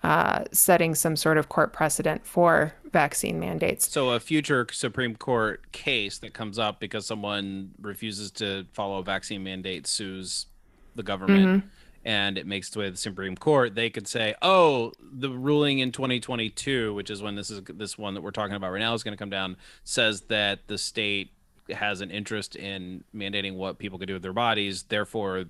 uh, 0.03 0.45
setting 0.53 0.95
some 0.95 1.17
sort 1.17 1.37
of 1.37 1.49
court 1.49 1.73
precedent 1.73 2.25
for 2.25 2.73
vaccine 2.93 3.41
mandates. 3.41 3.91
So, 3.91 4.11
a 4.11 4.21
future 4.21 4.67
Supreme 4.71 5.17
Court 5.17 5.73
case 5.73 6.19
that 6.19 6.33
comes 6.33 6.59
up 6.59 6.79
because 6.79 7.07
someone 7.07 7.73
refuses 7.81 8.31
to 8.33 8.67
follow 8.73 8.99
a 8.99 9.03
vaccine 9.03 9.43
mandate 9.43 9.87
sues 9.87 10.47
the 10.97 11.03
government. 11.03 11.47
Mm-hmm. 11.47 11.69
And 12.05 12.39
it 12.39 12.47
makes 12.47 12.69
its 12.69 12.77
way 12.77 12.85
to 12.85 12.93
the 12.93 12.97
Supreme 12.97 13.37
Court. 13.37 13.75
They 13.75 13.91
could 13.91 14.07
say, 14.07 14.37
"Oh, 14.41 14.93
the 15.01 15.29
ruling 15.29 15.81
in 15.81 15.91
2022, 15.91 16.95
which 16.95 17.11
is 17.11 17.21
when 17.21 17.35
this 17.35 17.51
is 17.51 17.63
this 17.75 17.99
one 17.99 18.15
that 18.15 18.21
we're 18.21 18.31
talking 18.31 18.55
about 18.55 18.71
right 18.71 18.79
now, 18.79 18.95
is 18.95 19.03
going 19.03 19.17
to 19.17 19.19
come 19.19 19.31
down, 19.31 19.57
says 19.83 20.21
that 20.29 20.69
the 20.69 20.79
state 20.79 21.33
has 21.69 22.01
an 22.03 22.13
interest 22.13 22.55
in 22.55 23.03
mandating 23.13 23.57
what 23.57 23.79
people 23.79 23.99
can 23.99 24.07
do 24.07 24.13
with 24.13 24.23
their 24.23 24.33
bodies. 24.33 24.85
Therefore, 24.85 25.47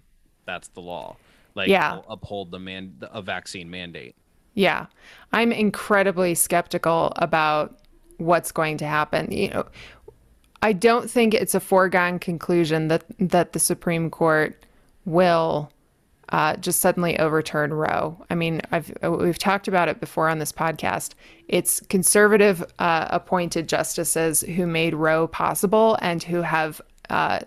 that's 0.46 0.68
the 0.68 0.80
law. 0.80 1.16
Like, 1.54 1.68
yeah. 1.68 2.00
uphold 2.08 2.50
the 2.50 2.58
man 2.58 2.94
a 3.02 3.20
vaccine 3.20 3.68
mandate." 3.68 4.16
Yeah. 4.56 4.86
I'm 5.32 5.52
incredibly 5.52 6.34
skeptical 6.34 7.12
about 7.16 7.78
what's 8.16 8.50
going 8.50 8.78
to 8.78 8.86
happen. 8.86 9.30
You 9.30 9.50
know, 9.50 9.66
I 10.62 10.72
don't 10.72 11.08
think 11.08 11.34
it's 11.34 11.54
a 11.54 11.60
foregone 11.60 12.18
conclusion 12.18 12.88
that 12.88 13.04
that 13.20 13.52
the 13.52 13.60
Supreme 13.60 14.10
Court 14.10 14.65
will 15.06 15.70
uh, 16.30 16.56
just 16.56 16.80
suddenly 16.80 17.18
overturn 17.18 17.72
Roe. 17.72 18.16
I 18.28 18.34
mean, 18.34 18.60
I've 18.72 18.92
we've 19.02 19.38
talked 19.38 19.68
about 19.68 19.88
it 19.88 20.00
before 20.00 20.28
on 20.28 20.38
this 20.38 20.52
podcast. 20.52 21.14
It's 21.48 21.80
conservative 21.88 22.64
uh, 22.78 23.06
appointed 23.10 23.68
justices 23.68 24.42
who 24.42 24.66
made 24.66 24.94
Roe 24.94 25.28
possible 25.28 25.96
and 26.02 26.22
who 26.22 26.42
have 26.42 26.80
uh, 27.08 27.40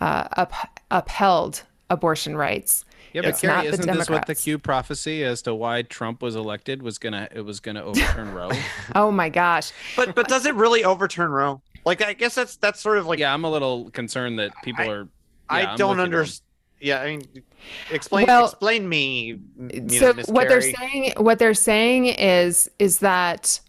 uh 0.00 0.28
up, 0.36 0.52
upheld 0.90 1.62
abortion 1.88 2.36
rights. 2.36 2.84
Yeah, 3.14 3.22
but 3.22 3.38
Kerry, 3.38 3.66
isn't 3.66 3.86
this 3.86 4.08
what 4.08 4.26
the 4.26 4.34
Q 4.34 4.58
prophecy 4.58 5.22
as 5.24 5.42
to 5.42 5.54
why 5.54 5.82
Trump 5.82 6.22
was 6.22 6.34
elected 6.34 6.82
was 6.82 6.98
gonna 6.98 7.28
it 7.34 7.42
was 7.42 7.60
gonna 7.60 7.82
overturn 7.82 8.32
Roe? 8.32 8.50
oh 8.94 9.10
my 9.10 9.28
gosh! 9.28 9.72
But 9.96 10.14
but 10.14 10.28
does 10.28 10.46
it 10.46 10.54
really 10.54 10.84
overturn 10.84 11.30
Roe? 11.30 11.60
Like 11.84 12.02
I 12.02 12.12
guess 12.12 12.34
that's 12.34 12.56
that's 12.56 12.80
sort 12.80 12.98
of 12.98 13.06
like 13.06 13.18
yeah. 13.18 13.32
I'm 13.32 13.44
a 13.44 13.50
little 13.50 13.90
concerned 13.90 14.38
that 14.38 14.52
people 14.62 14.84
I, 14.84 14.88
are. 14.88 15.08
Yeah, 15.50 15.72
I 15.72 15.76
don't 15.76 16.00
understand. 16.00 16.42
Yeah, 16.82 17.00
I 17.00 17.16
mean, 17.16 17.22
explain 17.90 18.26
well, 18.26 18.46
explain 18.46 18.88
me. 18.88 19.38
so 19.88 20.12
know, 20.12 20.22
what 20.26 20.48
they're 20.48 20.60
saying 20.60 21.12
what 21.16 21.38
they're 21.38 21.54
saying 21.54 22.06
is 22.06 22.68
is 22.80 22.98
that 22.98 23.60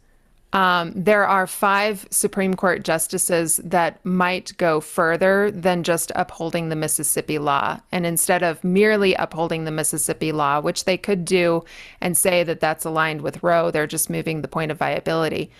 um, 0.51 0.93
there 0.95 1.27
are 1.27 1.47
five 1.47 2.07
Supreme 2.09 2.55
Court 2.55 2.83
justices 2.83 3.57
that 3.63 4.03
might 4.05 4.55
go 4.57 4.79
further 4.79 5.49
than 5.51 5.83
just 5.83 6.11
upholding 6.15 6.69
the 6.69 6.75
Mississippi 6.75 7.39
law. 7.39 7.79
And 7.91 8.05
instead 8.05 8.43
of 8.43 8.63
merely 8.63 9.15
upholding 9.15 9.65
the 9.65 9.71
Mississippi 9.71 10.31
law, 10.31 10.61
which 10.61 10.85
they 10.85 10.97
could 10.97 11.25
do 11.25 11.63
and 12.01 12.15
say 12.15 12.43
that 12.43 12.59
that's 12.59 12.85
aligned 12.85 13.21
with 13.21 13.41
Roe, 13.41 13.71
they're 13.71 13.87
just 13.87 14.11
moving 14.11 14.41
the 14.41 14.47
point 14.47 14.71
of 14.71 14.77
viability. 14.77 15.51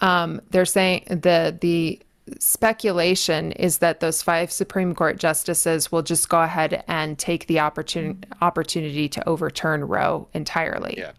Um, 0.00 0.40
they're 0.50 0.64
saying 0.64 1.04
the 1.08 1.56
the 1.60 2.00
speculation 2.38 3.52
is 3.52 3.78
that 3.78 4.00
those 4.00 4.22
five 4.22 4.50
Supreme 4.50 4.94
Court 4.94 5.18
justices 5.18 5.92
will 5.92 6.02
just 6.02 6.28
go 6.28 6.40
ahead 6.40 6.84
and 6.88 7.18
take 7.18 7.46
the 7.46 7.60
opportunity 7.60 8.28
opportunity 8.40 9.08
to 9.10 9.28
overturn 9.28 9.84
Roe 9.84 10.28
entirely. 10.32 10.94
Yeah. 10.96 11.12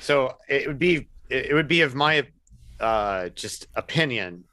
So 0.00 0.36
it 0.48 0.66
would 0.66 0.78
be 0.78 1.08
it 1.28 1.54
would 1.54 1.68
be 1.68 1.80
of 1.82 1.94
my 1.94 2.26
uh, 2.78 3.28
just 3.30 3.68
opinion 3.74 4.44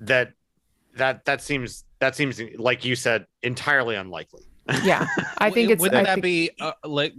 that 0.00 0.32
that 0.96 1.24
that 1.24 1.42
seems 1.42 1.84
that 1.98 2.14
seems 2.16 2.40
like 2.56 2.84
you 2.84 2.96
said 2.96 3.26
entirely 3.42 3.96
unlikely 3.96 4.42
yeah 4.82 5.06
i 5.38 5.50
think 5.50 5.70
it's 5.70 5.80
Wouldn't 5.80 6.06
that 6.06 6.14
think... 6.14 6.22
be 6.22 6.50
uh, 6.60 6.72
like 6.84 7.14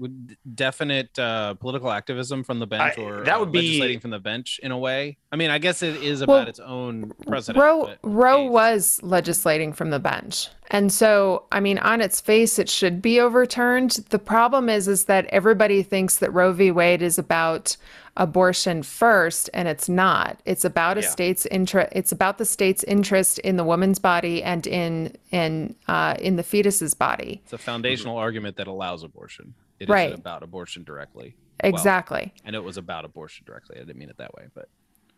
definite 0.55 1.17
uh, 1.19 1.53
political 1.55 1.91
activism 1.91 2.43
from 2.43 2.59
the 2.59 2.67
bench 2.67 2.97
or 2.97 3.23
that 3.23 3.39
would 3.39 3.49
uh, 3.49 3.51
be 3.51 3.59
legislating 3.59 3.99
from 3.99 4.11
the 4.11 4.19
bench 4.19 4.59
in 4.63 4.71
a 4.71 4.77
way? 4.77 5.17
I 5.31 5.35
mean 5.35 5.51
i 5.51 5.57
guess 5.57 5.83
it 5.83 5.97
is 6.03 6.21
about 6.21 6.33
well, 6.33 6.47
its 6.47 6.59
own 6.59 7.13
precedent 7.27 7.61
roe 7.61 7.93
roe 8.03 8.45
was 8.45 8.99
legislating 9.03 9.73
from 9.73 9.91
the 9.91 9.99
bench 9.99 10.47
and 10.75 10.91
so 10.91 11.46
i 11.51 11.60
mean 11.60 11.77
on 11.79 12.01
its 12.01 12.20
face 12.20 12.60
it 12.60 12.70
should 12.70 13.01
be 13.01 13.20
overturned. 13.20 13.91
The 14.10 14.20
problem 14.20 14.70
is 14.70 14.88
is 14.88 15.05
that 15.05 15.25
everybody 15.27 15.84
thinks 15.84 16.17
that 16.17 16.34
roe 16.34 16.51
v. 16.51 16.72
Wade 16.72 17.01
is 17.01 17.17
about 17.17 17.77
abortion 18.17 18.82
first 18.84 19.50
and 19.53 19.67
it's 19.67 19.89
not. 19.89 20.39
It's 20.46 20.63
about 20.63 20.98
a 20.98 21.01
yeah. 21.01 21.10
state's 21.10 21.46
interest 21.48 21.89
it's 21.94 22.12
about 22.12 22.38
the 22.38 22.46
state's 22.46 22.84
interest 22.84 23.39
in 23.39 23.55
the 23.58 23.63
woman's 23.63 24.00
body 24.00 24.44
and 24.44 24.67
in 24.67 25.15
in 25.32 25.75
uh, 25.88 26.15
in 26.20 26.36
the 26.36 26.44
fetus's 26.44 26.94
body. 26.94 27.41
It's 27.44 27.53
a 27.53 27.58
foundational 27.58 28.15
mm-hmm. 28.15 28.24
argument 28.27 28.58
that 28.58 28.67
allows 28.67 29.03
abortion. 29.03 29.53
It 29.79 29.89
right. 29.89 30.13
about 30.13 30.44
abortion 30.44 30.84
directly. 30.84 31.36
Exactly. 31.62 32.34
well, 32.34 32.41
and 32.46 32.55
it 32.55 32.63
was 32.63 32.77
about 32.77 33.05
abortion 33.05 33.46
directly. 33.46 33.77
I 33.77 33.79
didn't 33.79 33.98
mean 33.98 34.10
it 34.10 34.17
that 34.17 34.34
way 34.34 34.48
but 34.53 34.67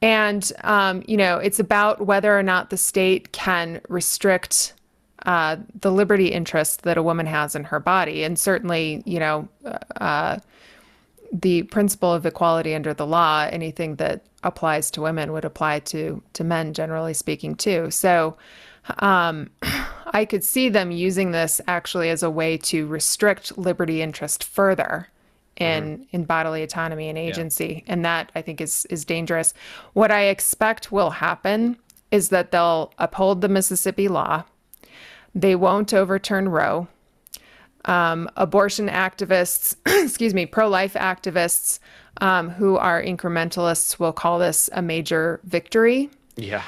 and 0.02 0.52
um, 0.64 1.04
you 1.08 1.18
know 1.18 1.38
it's 1.38 1.60
about 1.60 2.06
whether 2.06 2.38
or 2.38 2.44
not 2.44 2.70
the 2.70 2.78
state 2.78 3.32
can 3.32 3.82
restrict 3.90 4.74
uh, 5.27 5.57
the 5.81 5.91
liberty 5.91 6.27
interest 6.27 6.81
that 6.81 6.98
a 6.98 7.03
woman 7.03 7.27
has 7.27 7.55
in 7.55 7.65
her 7.65 7.79
body 7.79 8.24
and 8.24 8.39
certainly 8.39 9.03
you 9.05 9.19
know 9.19 9.48
uh, 9.98 10.38
the 11.31 11.63
principle 11.63 12.13
of 12.13 12.25
equality 12.25 12.74
under 12.74 12.93
the 12.93 13.05
law, 13.05 13.48
anything 13.51 13.96
that 13.96 14.24
applies 14.43 14.89
to 14.91 15.01
women 15.01 15.31
would 15.31 15.46
apply 15.46 15.79
to 15.79 16.22
to 16.34 16.43
men, 16.43 16.74
generally 16.74 17.13
speaking, 17.13 17.55
too. 17.55 17.91
So, 17.91 18.38
um, 19.00 19.50
I 20.07 20.25
could 20.25 20.43
see 20.43 20.69
them 20.69 20.91
using 20.91 21.31
this 21.31 21.60
actually 21.67 22.10
as 22.10 22.24
a 22.24 22.29
way 22.29 22.57
to 22.57 22.88
restrict 22.88 23.57
liberty 23.57 24.01
interest 24.01 24.43
further 24.43 25.10
in 25.57 25.84
mm-hmm. 25.84 26.03
in 26.12 26.24
bodily 26.25 26.63
autonomy 26.63 27.10
and 27.10 27.17
agency, 27.17 27.84
yeah. 27.86 27.93
and 27.93 28.05
that 28.05 28.31
I 28.36 28.41
think 28.41 28.62
is 28.62 28.86
is 28.89 29.05
dangerous. 29.05 29.53
What 29.93 30.12
I 30.12 30.24
expect 30.24 30.91
will 30.91 31.12
happen 31.12 31.77
is 32.12 32.29
that 32.29 32.51
they'll 32.51 32.93
uphold 32.98 33.41
the 33.41 33.50
Mississippi 33.50 34.07
law. 34.07 34.43
They 35.39 35.56
won't 35.56 35.94
overturn 35.94 36.50
Roe 36.50 36.88
um, 37.88 38.29
abortion 38.36 38.89
activists, 38.89 39.75
excuse 40.03 40.34
me, 40.34 40.46
pro 40.46 40.67
life 40.67 40.94
activists 40.94 41.79
um, 42.22 42.50
who 42.50 42.77
are 42.77 43.01
incrementalists 43.01 43.98
will 44.00 44.13
call 44.13 44.39
this 44.39 44.70
a 44.74 44.82
major 44.82 45.39
victory. 45.44 46.10
Yeah. 46.36 46.63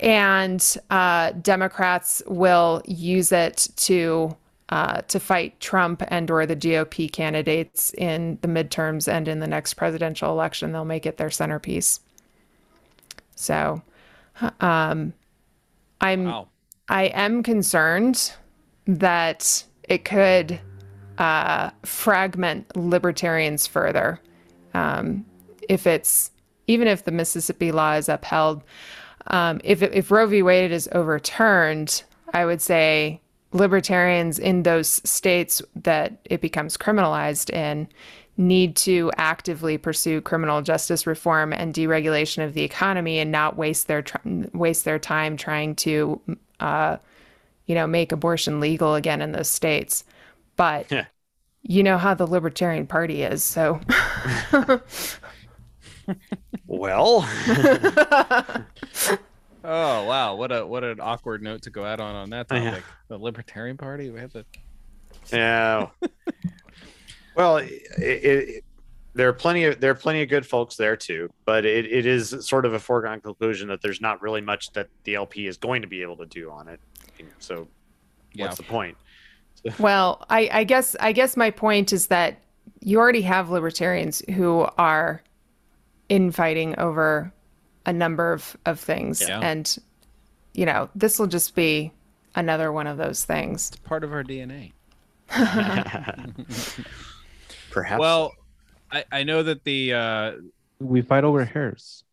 And 0.00 0.76
uh, 0.90 1.32
Democrats 1.32 2.22
will 2.26 2.82
use 2.86 3.32
it 3.32 3.68
to 3.76 4.36
uh, 4.70 5.02
to 5.02 5.20
fight 5.20 5.60
Trump 5.60 6.02
and 6.08 6.30
or 6.30 6.46
the 6.46 6.56
GOP 6.56 7.12
candidates 7.12 7.92
in 7.94 8.38
the 8.40 8.48
midterms 8.48 9.06
and 9.06 9.28
in 9.28 9.38
the 9.38 9.46
next 9.46 9.74
presidential 9.74 10.30
election. 10.30 10.72
They'll 10.72 10.86
make 10.86 11.06
it 11.06 11.18
their 11.18 11.30
centerpiece. 11.30 12.00
So, 13.36 13.82
um, 14.60 15.12
I'm 16.00 16.24
wow. 16.24 16.48
I 16.88 17.04
am 17.04 17.42
concerned 17.42 18.32
that 18.86 19.64
it 19.88 20.04
could 20.04 20.60
uh, 21.18 21.70
fragment 21.84 22.76
libertarians 22.76 23.66
further. 23.66 24.20
Um, 24.74 25.24
if 25.68 25.86
it's 25.86 26.30
even 26.66 26.88
if 26.88 27.04
the 27.04 27.10
Mississippi 27.10 27.72
law 27.72 27.94
is 27.94 28.08
upheld, 28.08 28.62
um, 29.28 29.60
if 29.64 29.82
if 29.82 30.10
Roe 30.10 30.26
v. 30.26 30.42
Wade 30.42 30.72
is 30.72 30.88
overturned, 30.92 32.02
I 32.32 32.44
would 32.44 32.60
say 32.60 33.20
libertarians 33.52 34.38
in 34.38 34.64
those 34.64 34.88
states 35.08 35.62
that 35.76 36.18
it 36.24 36.40
becomes 36.40 36.76
criminalized 36.76 37.50
in 37.50 37.88
need 38.36 38.74
to 38.74 39.12
actively 39.16 39.78
pursue 39.78 40.20
criminal 40.20 40.60
justice 40.60 41.06
reform 41.06 41.52
and 41.52 41.72
deregulation 41.72 42.44
of 42.44 42.52
the 42.52 42.62
economy 42.62 43.20
and 43.20 43.30
not 43.30 43.56
waste 43.56 43.86
their 43.86 44.04
waste 44.52 44.84
their 44.84 44.98
time 44.98 45.36
trying 45.36 45.74
to 45.76 46.20
uh, 46.60 46.98
you 47.66 47.74
know, 47.74 47.86
make 47.86 48.12
abortion 48.12 48.60
legal 48.60 48.94
again 48.94 49.20
in 49.20 49.32
those 49.32 49.48
states. 49.48 50.04
But 50.56 50.90
yeah. 50.90 51.06
you 51.62 51.82
know 51.82 51.98
how 51.98 52.14
the 52.14 52.26
Libertarian 52.26 52.86
Party 52.86 53.22
is, 53.22 53.42
so. 53.42 53.80
well. 56.66 57.26
oh 59.64 60.04
wow! 60.04 60.34
What 60.36 60.52
a 60.52 60.66
what 60.66 60.84
an 60.84 61.00
awkward 61.00 61.42
note 61.42 61.62
to 61.62 61.70
go 61.70 61.84
out 61.84 62.00
on 62.00 62.14
on 62.14 62.30
that 62.30 62.48
topic. 62.48 62.64
Yeah. 62.64 62.80
The 63.08 63.18
Libertarian 63.18 63.76
Party. 63.76 64.10
We 64.10 64.20
have 64.20 64.32
to. 64.32 64.44
Yeah. 65.32 65.88
Well, 67.36 67.56
it, 67.56 67.70
it, 67.98 68.63
there 69.14 69.28
are 69.28 69.32
plenty 69.32 69.64
of 69.64 69.80
there 69.80 69.90
are 69.92 69.96
plenty 69.96 70.22
of 70.22 70.28
good 70.28 70.44
folks 70.46 70.76
there 70.76 70.96
too, 70.96 71.30
but 71.44 71.64
it, 71.64 71.86
it 71.86 72.04
is 72.06 72.36
sort 72.40 72.66
of 72.66 72.74
a 72.74 72.78
foregone 72.78 73.20
conclusion 73.20 73.68
that 73.68 73.80
there's 73.80 74.00
not 74.00 74.20
really 74.20 74.40
much 74.40 74.72
that 74.72 74.88
the 75.04 75.14
LP 75.14 75.46
is 75.46 75.56
going 75.56 75.82
to 75.82 75.88
be 75.88 76.02
able 76.02 76.16
to 76.16 76.26
do 76.26 76.50
on 76.50 76.68
it. 76.68 76.80
So, 77.38 77.68
Yeah. 78.32 78.46
what's 78.46 78.56
the 78.56 78.64
point? 78.64 78.96
Well, 79.78 80.26
I, 80.28 80.50
I 80.52 80.64
guess 80.64 80.94
I 81.00 81.12
guess 81.12 81.38
my 81.38 81.50
point 81.50 81.92
is 81.94 82.08
that 82.08 82.38
you 82.80 82.98
already 82.98 83.22
have 83.22 83.48
libertarians 83.48 84.22
who 84.34 84.68
are 84.76 85.22
infighting 86.10 86.78
over 86.78 87.32
a 87.86 87.92
number 87.92 88.32
of, 88.34 88.56
of 88.66 88.78
things. 88.78 89.22
Yeah. 89.26 89.40
And, 89.40 89.74
you 90.52 90.66
know, 90.66 90.90
this 90.94 91.18
will 91.18 91.28
just 91.28 91.54
be 91.54 91.92
another 92.34 92.72
one 92.72 92.86
of 92.86 92.98
those 92.98 93.24
things. 93.24 93.68
It's 93.68 93.78
part 93.78 94.04
of 94.04 94.12
our 94.12 94.22
DNA. 94.22 94.72
Perhaps. 97.70 98.00
Well, 98.00 98.32
I, 98.94 99.04
I 99.12 99.22
know 99.24 99.42
that 99.42 99.64
the 99.64 99.92
uh, 99.92 100.32
We 100.80 101.02
fight 101.02 101.24
over 101.24 101.44
hairs. 101.44 102.04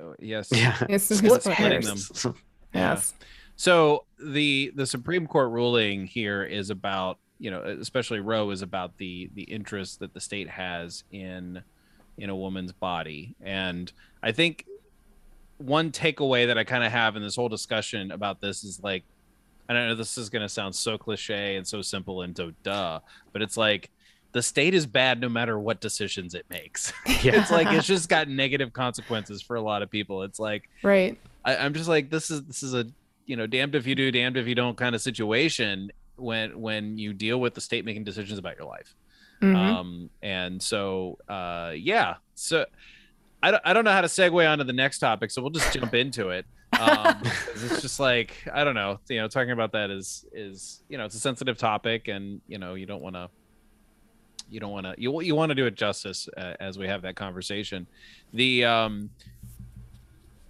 oh, 0.00 0.14
yes. 0.18 0.48
yeah. 0.52 0.76
This 0.88 1.10
is 1.10 1.18
Split- 1.18 1.30
what 1.30 1.42
splitting 1.42 1.82
them. 1.82 1.96
is. 1.96 2.10
Yeah. 2.24 2.32
Yes. 2.74 3.14
So 3.54 4.04
the 4.18 4.72
the 4.74 4.84
Supreme 4.84 5.28
Court 5.28 5.50
ruling 5.52 6.06
here 6.06 6.42
is 6.42 6.70
about 6.70 7.18
you 7.38 7.52
know 7.52 7.62
especially 7.62 8.18
Roe 8.18 8.50
is 8.50 8.62
about 8.62 8.98
the 8.98 9.30
the 9.34 9.42
interest 9.44 10.00
that 10.00 10.12
the 10.12 10.18
state 10.20 10.48
has 10.50 11.04
in 11.12 11.62
in 12.18 12.30
a 12.30 12.34
woman's 12.36 12.72
body, 12.72 13.36
and 13.40 13.92
I 14.24 14.32
think 14.32 14.66
one 15.58 15.92
takeaway 15.92 16.48
that 16.48 16.58
I 16.58 16.64
kind 16.64 16.82
of 16.82 16.90
have 16.90 17.14
in 17.14 17.22
this 17.22 17.36
whole 17.36 17.48
discussion 17.48 18.10
about 18.10 18.40
this 18.40 18.64
is 18.64 18.82
like 18.82 19.04
I 19.68 19.72
don't 19.72 19.86
know 19.86 19.94
this 19.94 20.18
is 20.18 20.28
going 20.30 20.42
to 20.42 20.48
sound 20.48 20.74
so 20.74 20.98
cliche 20.98 21.54
and 21.54 21.64
so 21.64 21.80
simple 21.80 22.22
and 22.22 22.36
so 22.36 22.50
duh, 22.64 22.98
but 23.32 23.40
it's 23.40 23.56
like 23.56 23.88
the 24.34 24.42
state 24.42 24.74
is 24.74 24.84
bad 24.84 25.20
no 25.20 25.28
matter 25.30 25.58
what 25.58 25.80
decisions 25.80 26.34
it 26.34 26.44
makes. 26.50 26.92
Yeah. 27.22 27.40
it's 27.40 27.50
like 27.50 27.68
it's 27.68 27.86
just 27.86 28.08
got 28.10 28.28
negative 28.28 28.72
consequences 28.74 29.40
for 29.40 29.56
a 29.56 29.62
lot 29.62 29.80
of 29.82 29.90
people. 29.90 30.22
It's 30.24 30.38
like 30.38 30.68
Right. 30.82 31.18
I, 31.44 31.56
I'm 31.56 31.72
just 31.72 31.88
like 31.88 32.10
this 32.10 32.30
is 32.30 32.42
this 32.44 32.62
is 32.62 32.74
a 32.74 32.84
you 33.26 33.36
know 33.36 33.46
damned 33.46 33.74
if 33.74 33.86
you 33.86 33.94
do, 33.94 34.10
damned 34.10 34.36
if 34.36 34.46
you 34.46 34.54
don't 34.54 34.76
kind 34.76 34.94
of 34.94 35.00
situation 35.00 35.90
when 36.16 36.60
when 36.60 36.98
you 36.98 37.12
deal 37.14 37.40
with 37.40 37.54
the 37.54 37.60
state 37.60 37.84
making 37.86 38.04
decisions 38.04 38.38
about 38.38 38.56
your 38.58 38.66
life. 38.66 38.94
Mhm. 39.40 39.56
Um, 39.56 40.10
and 40.22 40.62
so 40.62 41.18
uh, 41.28 41.72
yeah, 41.74 42.16
so 42.34 42.66
I 43.42 43.50
don't, 43.52 43.62
I 43.64 43.72
don't 43.72 43.84
know 43.84 43.92
how 43.92 44.00
to 44.00 44.06
segue 44.08 44.48
onto 44.50 44.64
the 44.64 44.72
next 44.72 44.98
topic, 45.00 45.30
so 45.30 45.42
we'll 45.42 45.50
just 45.50 45.72
jump 45.72 45.94
into 45.94 46.30
it. 46.30 46.46
Um, 46.78 47.16
it's 47.54 47.82
just 47.82 48.00
like 48.00 48.36
I 48.52 48.64
don't 48.64 48.74
know, 48.74 48.98
you 49.08 49.20
know, 49.20 49.28
talking 49.28 49.50
about 49.52 49.72
that 49.72 49.90
is 49.90 50.24
is 50.32 50.82
you 50.88 50.98
know 50.98 51.04
it's 51.04 51.14
a 51.14 51.20
sensitive 51.20 51.56
topic, 51.58 52.08
and 52.08 52.40
you 52.48 52.58
know 52.58 52.74
you 52.74 52.86
don't 52.86 53.02
want 53.02 53.16
to 53.16 53.28
you 54.50 54.60
don't 54.60 54.72
want 54.72 54.86
to 54.86 54.94
you 54.98 55.20
you 55.22 55.34
want 55.34 55.50
to 55.50 55.54
do 55.54 55.66
it 55.66 55.74
justice 55.74 56.28
uh, 56.36 56.54
as 56.60 56.78
we 56.78 56.86
have 56.86 57.02
that 57.02 57.16
conversation. 57.16 57.86
The 58.32 58.64
um 58.64 59.10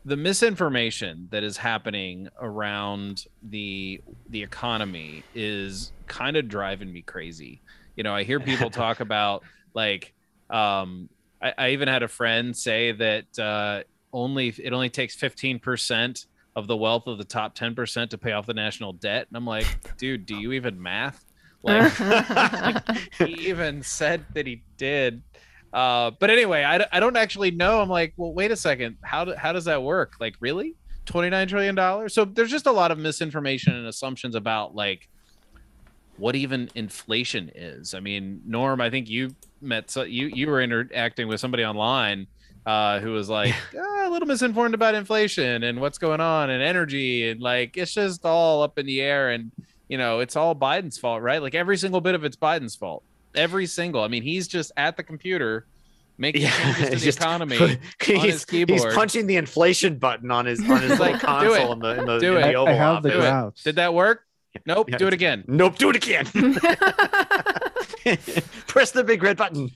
the 0.04 0.16
misinformation 0.16 1.28
that 1.30 1.42
is 1.42 1.56
happening 1.56 2.28
around 2.40 3.26
the 3.42 4.00
the 4.28 4.42
economy 4.42 5.22
is 5.34 5.92
kind 6.06 6.36
of 6.36 6.48
driving 6.48 6.92
me 6.92 7.02
crazy. 7.02 7.62
You 7.96 8.02
know, 8.02 8.14
I 8.14 8.24
hear 8.24 8.40
people 8.40 8.70
talk 8.84 9.00
about 9.00 9.42
like 9.72 10.12
um 10.50 11.08
I, 11.40 11.54
I 11.56 11.70
even 11.70 11.88
had 11.88 12.02
a 12.02 12.08
friend 12.08 12.56
say 12.56 12.92
that 12.92 13.38
uh 13.38 13.82
only 14.12 14.48
it 14.48 14.72
only 14.72 14.90
takes 14.90 15.16
15% 15.16 16.26
of 16.56 16.68
the 16.68 16.76
wealth 16.76 17.08
of 17.08 17.18
the 17.18 17.24
top 17.24 17.56
10% 17.56 18.10
to 18.10 18.18
pay 18.18 18.30
off 18.30 18.46
the 18.46 18.54
national 18.54 18.92
debt 18.92 19.26
and 19.28 19.36
I'm 19.36 19.46
like, 19.46 19.66
dude, 19.96 20.24
do 20.24 20.36
you 20.36 20.52
even 20.52 20.80
math? 20.80 21.24
Like 21.64 22.86
he 23.18 23.48
even 23.48 23.82
said 23.82 24.24
that 24.34 24.46
he 24.46 24.62
did. 24.76 25.22
Uh, 25.72 26.12
but 26.20 26.30
anyway, 26.30 26.62
I, 26.62 26.86
I 26.92 27.00
don't 27.00 27.16
actually 27.16 27.50
know. 27.50 27.80
I'm 27.80 27.88
like, 27.88 28.12
well, 28.16 28.32
wait 28.32 28.52
a 28.52 28.56
second. 28.56 28.96
How, 29.02 29.24
do, 29.24 29.34
how 29.34 29.52
does 29.52 29.64
that 29.64 29.82
work? 29.82 30.12
Like, 30.20 30.36
really? 30.40 30.76
$29 31.06 31.48
trillion? 31.48 32.08
So 32.08 32.24
there's 32.24 32.50
just 32.50 32.66
a 32.66 32.72
lot 32.72 32.90
of 32.92 32.98
misinformation 32.98 33.74
and 33.74 33.86
assumptions 33.86 34.34
about 34.36 34.74
like 34.74 35.08
what 36.16 36.36
even 36.36 36.70
inflation 36.74 37.50
is. 37.54 37.94
I 37.94 38.00
mean, 38.00 38.40
Norm, 38.46 38.80
I 38.80 38.88
think 38.90 39.08
you 39.08 39.34
met, 39.60 39.90
so 39.90 40.02
you, 40.02 40.28
you 40.28 40.46
were 40.46 40.60
interacting 40.60 41.26
with 41.28 41.40
somebody 41.40 41.64
online 41.64 42.28
uh, 42.66 43.00
who 43.00 43.12
was 43.12 43.28
like 43.28 43.54
"Ah, 43.76 44.08
a 44.08 44.10
little 44.10 44.28
misinformed 44.28 44.74
about 44.74 44.94
inflation 44.94 45.64
and 45.64 45.80
what's 45.80 45.98
going 45.98 46.20
on 46.20 46.50
and 46.50 46.62
energy. 46.62 47.30
And 47.30 47.40
like, 47.40 47.76
it's 47.76 47.94
just 47.94 48.24
all 48.24 48.62
up 48.62 48.78
in 48.78 48.86
the 48.86 49.00
air. 49.00 49.30
And, 49.30 49.50
you 49.88 49.98
know, 49.98 50.20
it's 50.20 50.36
all 50.36 50.54
Biden's 50.54 50.98
fault, 50.98 51.22
right? 51.22 51.42
Like 51.42 51.54
every 51.54 51.76
single 51.76 52.00
bit 52.00 52.14
of 52.14 52.24
it's 52.24 52.36
Biden's 52.36 52.74
fault. 52.76 53.02
Every 53.34 53.66
single. 53.66 54.02
I 54.02 54.08
mean, 54.08 54.22
he's 54.22 54.46
just 54.48 54.72
at 54.76 54.96
the 54.96 55.02
computer 55.02 55.66
making 56.18 56.42
changes 56.48 56.84
to 56.84 56.90
the 56.90 56.96
just- 56.96 57.18
economy. 57.20 57.78
he's, 58.02 58.22
his 58.22 58.44
keyboard. 58.44 58.80
he's 58.80 58.94
punching 58.94 59.26
the 59.26 59.36
inflation 59.36 59.96
button 59.98 60.30
on 60.30 60.46
his 60.46 60.60
on 60.68 60.80
his 60.82 60.98
Like, 61.00 61.20
console 61.20 61.72
in 61.72 61.78
the 61.80 61.98
in 62.00 62.06
the, 62.06 62.18
Do 62.18 62.36
in 62.36 62.44
it. 62.44 62.46
the 62.46 62.48
I, 62.50 62.54
Oval 62.54 62.68
I 62.68 62.72
have 62.76 63.02
the 63.02 63.28
Office. 63.30 63.62
Do 63.62 63.68
it. 63.68 63.72
Did 63.72 63.76
that 63.76 63.92
work? 63.94 64.24
Nope. 64.66 64.88
Yeah, 64.88 64.98
do 64.98 65.08
it 65.08 65.12
again. 65.12 65.42
Nope, 65.48 65.76
do 65.78 65.90
it 65.90 65.96
again. 65.96 66.26
Press 68.68 68.90
the 68.92 69.02
big 69.04 69.22
red 69.22 69.36
button 69.36 69.70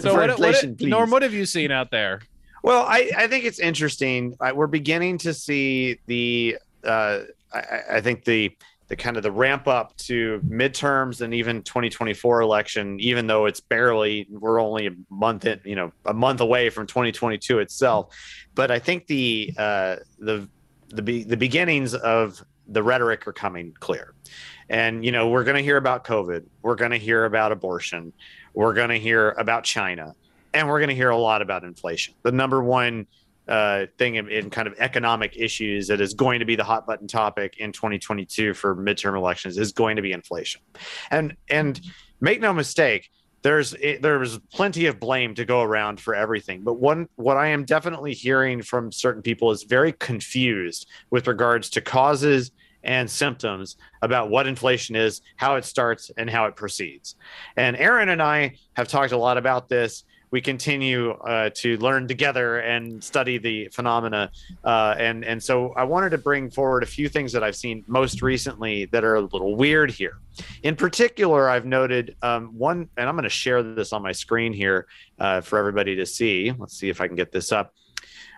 So 0.00 0.10
for 0.10 0.20
what, 0.20 0.30
inflation, 0.30 0.70
what, 0.70 0.78
please. 0.78 0.88
Norm, 0.88 1.10
what 1.10 1.22
have 1.22 1.32
you 1.32 1.46
seen 1.46 1.70
out 1.70 1.90
there? 1.90 2.20
Well, 2.62 2.82
I, 2.88 3.10
I 3.16 3.26
think 3.28 3.44
it's 3.44 3.58
interesting. 3.58 4.34
I, 4.40 4.52
we're 4.52 4.66
beginning 4.66 5.18
to 5.18 5.34
see 5.34 6.00
the 6.06 6.56
uh, 6.82 7.20
I, 7.52 7.58
I- 7.58 7.82
I 7.96 8.00
think 8.00 8.24
the 8.24 8.56
the 8.94 9.02
kind 9.02 9.16
of 9.16 9.24
the 9.24 9.32
ramp 9.32 9.66
up 9.66 9.96
to 9.96 10.40
midterms 10.48 11.20
and 11.20 11.34
even 11.34 11.62
2024 11.62 12.42
election, 12.42 13.00
even 13.00 13.26
though 13.26 13.46
it's 13.46 13.58
barely 13.58 14.28
we're 14.30 14.60
only 14.60 14.86
a 14.86 14.92
month 15.10 15.44
in, 15.46 15.60
you 15.64 15.74
know, 15.74 15.90
a 16.06 16.14
month 16.14 16.40
away 16.40 16.70
from 16.70 16.86
2022 16.86 17.58
itself. 17.58 18.14
But 18.54 18.70
I 18.70 18.78
think 18.78 19.08
the 19.08 19.52
uh, 19.58 19.96
the 20.20 20.48
the 20.90 21.02
be, 21.02 21.24
the 21.24 21.36
beginnings 21.36 21.94
of 21.94 22.40
the 22.68 22.84
rhetoric 22.84 23.26
are 23.26 23.32
coming 23.32 23.74
clear. 23.80 24.14
And 24.68 25.04
you 25.04 25.10
know, 25.10 25.28
we're 25.28 25.44
going 25.44 25.56
to 25.56 25.62
hear 25.62 25.76
about 25.76 26.04
COVID. 26.04 26.44
We're 26.62 26.76
going 26.76 26.92
to 26.92 26.98
hear 26.98 27.24
about 27.24 27.50
abortion. 27.50 28.12
We're 28.54 28.74
going 28.74 28.90
to 28.90 28.98
hear 28.98 29.30
about 29.30 29.64
China 29.64 30.14
and 30.54 30.68
we're 30.68 30.78
going 30.78 30.88
to 30.88 30.94
hear 30.94 31.10
a 31.10 31.18
lot 31.18 31.42
about 31.42 31.64
inflation. 31.64 32.14
The 32.22 32.30
number 32.30 32.62
one 32.62 33.08
uh, 33.48 33.86
thing 33.98 34.14
in, 34.16 34.28
in 34.28 34.50
kind 34.50 34.66
of 34.66 34.74
economic 34.78 35.36
issues 35.36 35.88
that 35.88 36.00
is 36.00 36.14
going 36.14 36.40
to 36.40 36.44
be 36.44 36.56
the 36.56 36.64
hot 36.64 36.86
button 36.86 37.06
topic 37.06 37.56
in 37.58 37.72
2022 37.72 38.54
for 38.54 38.74
midterm 38.74 39.16
elections 39.16 39.58
is 39.58 39.72
going 39.72 39.96
to 39.96 40.02
be 40.02 40.12
inflation. 40.12 40.60
And 41.10 41.36
and 41.48 41.80
make 42.20 42.40
no 42.40 42.52
mistake, 42.52 43.10
there's 43.42 43.74
it, 43.74 44.00
there's 44.00 44.38
plenty 44.52 44.86
of 44.86 44.98
blame 44.98 45.34
to 45.34 45.44
go 45.44 45.62
around 45.62 46.00
for 46.00 46.14
everything. 46.14 46.62
But 46.62 46.74
one 46.74 47.08
what 47.16 47.36
I 47.36 47.48
am 47.48 47.64
definitely 47.64 48.14
hearing 48.14 48.62
from 48.62 48.90
certain 48.90 49.22
people 49.22 49.50
is 49.50 49.62
very 49.64 49.92
confused 49.92 50.88
with 51.10 51.26
regards 51.28 51.68
to 51.70 51.80
causes 51.80 52.50
and 52.82 53.10
symptoms 53.10 53.76
about 54.02 54.30
what 54.30 54.46
inflation 54.46 54.94
is, 54.94 55.22
how 55.36 55.56
it 55.56 55.64
starts, 55.64 56.10
and 56.16 56.28
how 56.28 56.46
it 56.46 56.56
proceeds. 56.56 57.16
And 57.56 57.76
Aaron 57.76 58.10
and 58.10 58.22
I 58.22 58.56
have 58.74 58.88
talked 58.88 59.12
a 59.12 59.16
lot 59.16 59.38
about 59.38 59.68
this 59.68 60.04
we 60.34 60.40
continue 60.40 61.12
uh, 61.12 61.48
to 61.54 61.76
learn 61.76 62.08
together 62.08 62.58
and 62.58 63.04
study 63.04 63.38
the 63.38 63.68
phenomena. 63.68 64.32
Uh, 64.64 64.92
and 64.98 65.24
and 65.24 65.40
so 65.40 65.72
I 65.76 65.84
wanted 65.84 66.10
to 66.10 66.18
bring 66.18 66.50
forward 66.50 66.82
a 66.82 66.86
few 66.86 67.08
things 67.08 67.30
that 67.34 67.44
I've 67.44 67.54
seen 67.54 67.84
most 67.86 68.20
recently 68.20 68.86
that 68.86 69.04
are 69.04 69.14
a 69.14 69.20
little 69.20 69.54
weird 69.54 69.92
here. 69.92 70.18
In 70.64 70.74
particular, 70.74 71.48
I've 71.48 71.66
noted 71.66 72.16
um, 72.20 72.46
one, 72.58 72.88
and 72.96 73.08
I'm 73.08 73.14
going 73.14 73.22
to 73.22 73.28
share 73.44 73.62
this 73.62 73.92
on 73.92 74.02
my 74.02 74.10
screen 74.10 74.52
here 74.52 74.88
uh, 75.20 75.40
for 75.40 75.56
everybody 75.56 75.94
to 75.94 76.04
see. 76.04 76.50
Let's 76.58 76.76
see 76.76 76.88
if 76.88 77.00
I 77.00 77.06
can 77.06 77.14
get 77.14 77.30
this 77.30 77.52
up. 77.52 77.72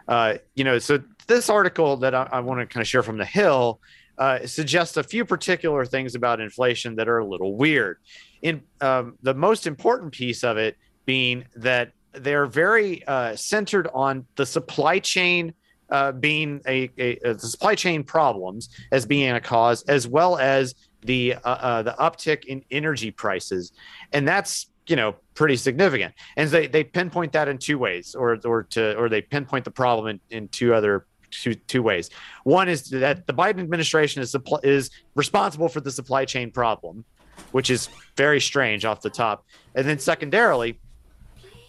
Uh, 0.07 0.35
you 0.55 0.65
know, 0.65 0.79
so 0.79 1.03
this 1.27 1.49
article 1.49 1.97
that 1.97 2.15
I, 2.15 2.29
I 2.31 2.41
want 2.41 2.61
to 2.61 2.67
kind 2.67 2.83
of 2.83 2.87
share 2.87 3.03
from 3.03 3.17
the 3.17 3.25
Hill 3.25 3.81
uh, 4.19 4.47
suggests 4.47 4.99
a 4.99 5.03
few 5.03 5.25
particular 5.25 5.87
things 5.87 6.15
about 6.15 6.41
inflation 6.41 6.97
that 6.97 7.09
are 7.09 7.21
a 7.21 7.25
little 7.25 7.57
weird. 7.57 7.97
In 8.43 8.61
um, 8.83 9.17
the 9.23 9.33
most 9.33 9.67
important 9.67 10.13
piece 10.13 10.45
of 10.45 10.59
it 10.59 10.77
being 11.07 11.45
that 11.55 11.93
they're 12.13 12.47
very 12.47 13.07
uh, 13.07 13.37
centered 13.37 13.89
on 13.95 14.27
the 14.37 14.47
supply 14.47 14.99
chain 14.99 15.55
uh, 15.91 16.13
being 16.13 16.61
a, 16.67 16.91
a, 16.99 17.17
a 17.25 17.35
the 17.35 17.47
supply 17.47 17.75
chain 17.75 18.03
problems 18.03 18.69
as 18.93 19.07
being 19.07 19.31
a 19.31 19.41
cause, 19.41 19.83
as 19.85 20.09
well 20.09 20.37
as 20.37 20.75
the 21.03 21.35
uh, 21.35 21.49
uh, 21.49 21.83
the 21.83 21.93
uptick 21.93 22.45
in 22.47 22.63
energy 22.71 23.11
prices, 23.11 23.73
and 24.13 24.27
that's 24.27 24.67
you 24.87 24.97
know 24.97 25.15
pretty 25.35 25.57
significant. 25.57 26.15
And 26.37 26.51
they 26.51 26.67
they 26.67 26.85
pinpoint 26.85 27.33
that 27.33 27.49
in 27.49 27.59
two 27.59 27.79
ways, 27.79 28.15
or 28.15 28.39
or 28.45 28.65
to 28.65 28.97
or 28.97 29.09
they 29.09 29.23
pinpoint 29.23 29.65
the 29.65 29.71
problem 29.71 30.09
in, 30.09 30.37
in 30.37 30.49
two 30.49 30.75
other 30.75 31.07
two 31.31 31.55
two 31.55 31.83
ways. 31.83 32.11
One 32.45 32.69
is 32.69 32.89
that 32.91 33.27
the 33.27 33.35
Biden 33.35 33.61
administration 33.61 34.23
is 34.23 34.35
is 34.63 34.91
responsible 35.15 35.69
for 35.69 35.81
the 35.81 35.93
supply 35.93 36.25
chain 36.25 36.51
problem, 36.51 37.05
which 37.53 37.71
is 37.71 37.89
very 38.17 38.41
strange 38.41 38.85
off 38.85 39.03
the 39.03 39.11
top, 39.11 39.47
and 39.77 39.87
then 39.87 39.99
secondarily 39.99 40.81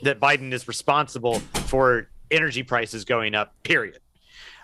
that 0.01 0.19
Biden 0.19 0.51
is 0.53 0.67
responsible 0.67 1.39
for 1.65 2.09
energy 2.31 2.63
prices 2.63 3.05
going 3.05 3.35
up. 3.35 3.53
Period. 3.63 3.99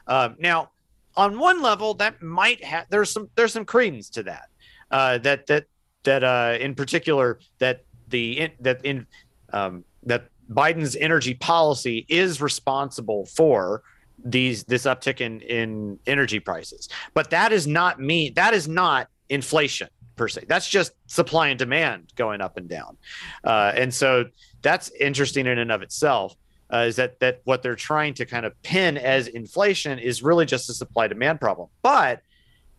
Um, 0.08 0.36
now, 0.40 0.72
on 1.16 1.40
one 1.40 1.62
level, 1.62 1.94
that 1.96 2.22
might 2.22 2.64
have 2.64 2.88
there's 2.90 3.12
some 3.12 3.30
there's 3.36 3.54
some 3.54 3.66
credence 3.66 4.10
to 4.12 4.24
that. 4.24 4.50
Uh, 4.92 5.18
that 5.20 5.48
that 5.48 5.66
that 6.04 6.24
uh, 6.24 6.58
in 6.60 6.76
particular 6.76 7.40
that 7.60 7.84
the 8.10 8.40
in, 8.42 8.52
that 8.60 8.84
in 8.84 9.08
um, 9.52 9.84
that 10.04 10.30
Biden's 10.52 10.96
energy 10.96 11.34
policy 11.36 12.06
is 12.10 12.42
responsible 12.42 13.26
for 13.26 13.84
these 14.24 14.64
this 14.64 14.84
uptick 14.84 15.22
in 15.22 15.42
in 15.42 16.00
energy 16.08 16.40
prices. 16.40 16.90
But 17.14 17.30
that 17.30 17.52
is 17.52 17.68
not 17.68 18.00
me. 18.00 18.30
That 18.30 18.54
is 18.54 18.68
not 18.68 19.08
inflation 19.30 19.88
per 20.16 20.28
se. 20.28 20.46
That's 20.48 20.70
just 20.70 20.94
supply 21.08 21.50
and 21.50 21.60
demand 21.60 22.14
going 22.16 22.42
up 22.42 22.58
and 22.58 22.68
down. 22.70 22.98
Uh, 23.44 23.72
and 23.76 23.94
so 23.94 24.26
that's 24.62 24.90
interesting 24.92 25.48
in 25.48 25.58
and 25.58 25.72
of 25.72 25.82
itself. 25.82 26.36
Uh, 26.72 26.86
is 26.88 26.96
that 26.96 27.20
that 27.20 27.42
what 27.44 27.62
they're 27.62 27.76
trying 27.76 28.16
to 28.16 28.26
kind 28.26 28.46
of 28.46 28.62
pin 28.64 28.98
as 28.98 29.28
inflation 29.28 30.00
is 30.00 30.24
really 30.24 30.46
just 30.46 30.70
a 30.70 30.74
supply 30.74 31.08
demand 31.08 31.40
problem. 31.40 31.70
But 31.84 32.22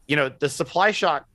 you 0.09 0.17
know 0.17 0.31
the 0.31 0.49
supply 0.49 0.91
shock 0.91 1.27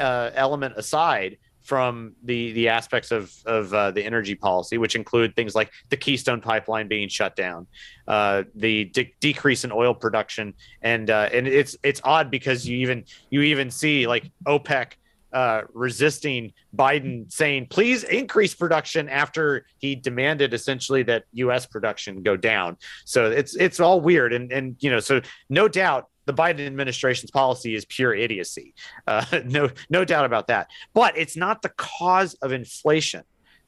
uh, 0.00 0.30
element 0.34 0.74
aside, 0.76 1.36
from 1.66 2.14
the 2.22 2.52
the 2.52 2.68
aspects 2.68 3.10
of 3.10 3.32
of 3.44 3.74
uh, 3.74 3.90
the 3.90 4.02
energy 4.02 4.36
policy, 4.36 4.78
which 4.78 4.94
include 4.94 5.34
things 5.34 5.54
like 5.56 5.72
the 5.90 5.96
Keystone 5.96 6.40
Pipeline 6.40 6.86
being 6.86 7.08
shut 7.08 7.34
down, 7.34 7.66
uh, 8.06 8.44
the 8.54 8.84
de- 8.84 9.12
decrease 9.18 9.64
in 9.64 9.72
oil 9.72 9.92
production, 9.92 10.54
and 10.82 11.10
uh, 11.10 11.28
and 11.32 11.48
it's 11.48 11.76
it's 11.82 12.00
odd 12.04 12.30
because 12.30 12.68
you 12.68 12.76
even 12.78 13.04
you 13.30 13.42
even 13.42 13.70
see 13.70 14.06
like 14.06 14.30
OPEC. 14.46 14.92
Uh, 15.36 15.64
resisting 15.74 16.50
Biden 16.74 17.30
saying, 17.30 17.66
please 17.68 18.04
increase 18.04 18.54
production 18.54 19.06
after 19.10 19.66
he 19.76 19.94
demanded 19.94 20.54
essentially 20.54 21.02
that 21.02 21.24
U.S. 21.32 21.66
production 21.66 22.22
go 22.22 22.38
down. 22.38 22.78
So 23.04 23.30
it's 23.30 23.54
it's 23.54 23.78
all 23.78 24.00
weird, 24.00 24.32
and 24.32 24.50
and 24.50 24.76
you 24.80 24.90
know, 24.90 24.98
so 24.98 25.20
no 25.50 25.68
doubt 25.68 26.08
the 26.24 26.32
Biden 26.32 26.66
administration's 26.66 27.30
policy 27.30 27.74
is 27.74 27.84
pure 27.84 28.14
idiocy. 28.14 28.72
Uh, 29.06 29.26
no, 29.44 29.68
no 29.90 30.06
doubt 30.06 30.24
about 30.24 30.46
that. 30.46 30.68
But 30.94 31.18
it's 31.18 31.36
not 31.36 31.60
the 31.60 31.68
cause 31.76 32.32
of 32.40 32.52
inflation. 32.52 33.22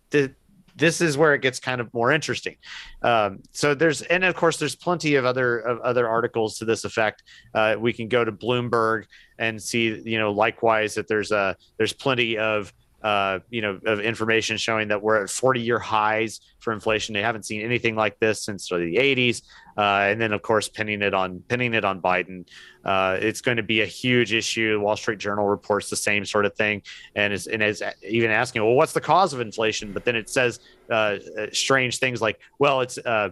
The, 0.09 0.35
this 0.79 1.01
is 1.01 1.19
where 1.19 1.35
it 1.35 1.43
gets 1.43 1.59
kind 1.61 1.81
of 1.81 1.93
more 1.93 2.13
interesting. 2.13 2.57
Um, 3.03 3.41
so 3.53 3.75
there's, 3.75 4.03
and 4.03 4.25
of 4.25 4.35
course, 4.35 4.57
there's 4.57 4.77
plenty 4.77 5.17
of 5.17 5.25
other 5.25 5.59
of 5.59 5.81
other 5.81 6.09
articles 6.09 6.59
to 6.59 6.65
this 6.65 6.85
effect. 6.85 7.23
Uh, 7.55 7.77
we 7.79 7.93
can 7.93 8.09
go 8.09 8.25
to 8.25 8.33
Bloomberg 8.33 9.05
and 9.39 9.63
see, 9.63 10.01
you 10.05 10.19
know, 10.19 10.33
likewise 10.33 10.95
that 10.95 11.09
there's 11.09 11.33
a 11.33 11.57
there's 11.77 11.93
plenty 11.93 12.39
of 12.39 12.73
uh, 13.03 13.39
you 13.49 13.63
know, 13.63 13.79
of 13.87 14.01
information 14.01 14.57
showing 14.57 14.89
that 14.89 15.01
we're 15.01 15.23
at 15.23 15.31
40 15.31 15.61
year 15.61 15.79
highs 15.79 16.41
for 16.59 16.73
inflation. 16.73 17.15
They 17.15 17.23
haven't 17.23 17.45
seen 17.45 17.63
anything 17.63 17.95
like 17.95 18.19
this 18.19 18.43
since 18.43 18.69
the 18.69 18.75
80s. 18.77 19.43
Uh, 19.77 20.09
and 20.11 20.21
then, 20.21 20.33
of 20.33 20.43
course, 20.43 20.69
pinning 20.69 21.03
it 21.03 21.15
on 21.15 21.41
pinning 21.49 21.75
it 21.75 21.85
on 21.85 22.03
Biden. 22.03 22.47
Uh, 22.85 23.17
it's 23.21 23.41
going 23.41 23.57
to 23.57 23.63
be 23.63 23.83
a 23.83 23.87
huge 23.87 24.33
issue. 24.33 24.73
The 24.73 24.81
Wall 24.81 24.97
Street 24.97 25.19
Journal 25.19 25.47
reports 25.47 25.91
the 25.91 25.97
same 25.97 26.25
sort 26.25 26.47
of 26.47 26.55
thing, 26.55 26.83
and 27.15 27.33
is 27.33 27.47
and 27.47 27.63
is 27.63 27.83
even 28.03 28.33
asking, 28.33 28.65
well, 28.65 28.75
what's 28.75 28.93
the 28.93 29.01
cause 29.01 29.33
of 29.33 29.41
inflation? 29.41 29.93
But 29.93 30.05
then 30.05 30.17
it 30.17 30.29
says 30.29 30.59
uh, 30.91 31.19
strange 31.53 31.99
things 31.99 32.21
like, 32.21 32.41
well, 32.59 32.81
it's 32.81 32.99
uh, 32.99 33.31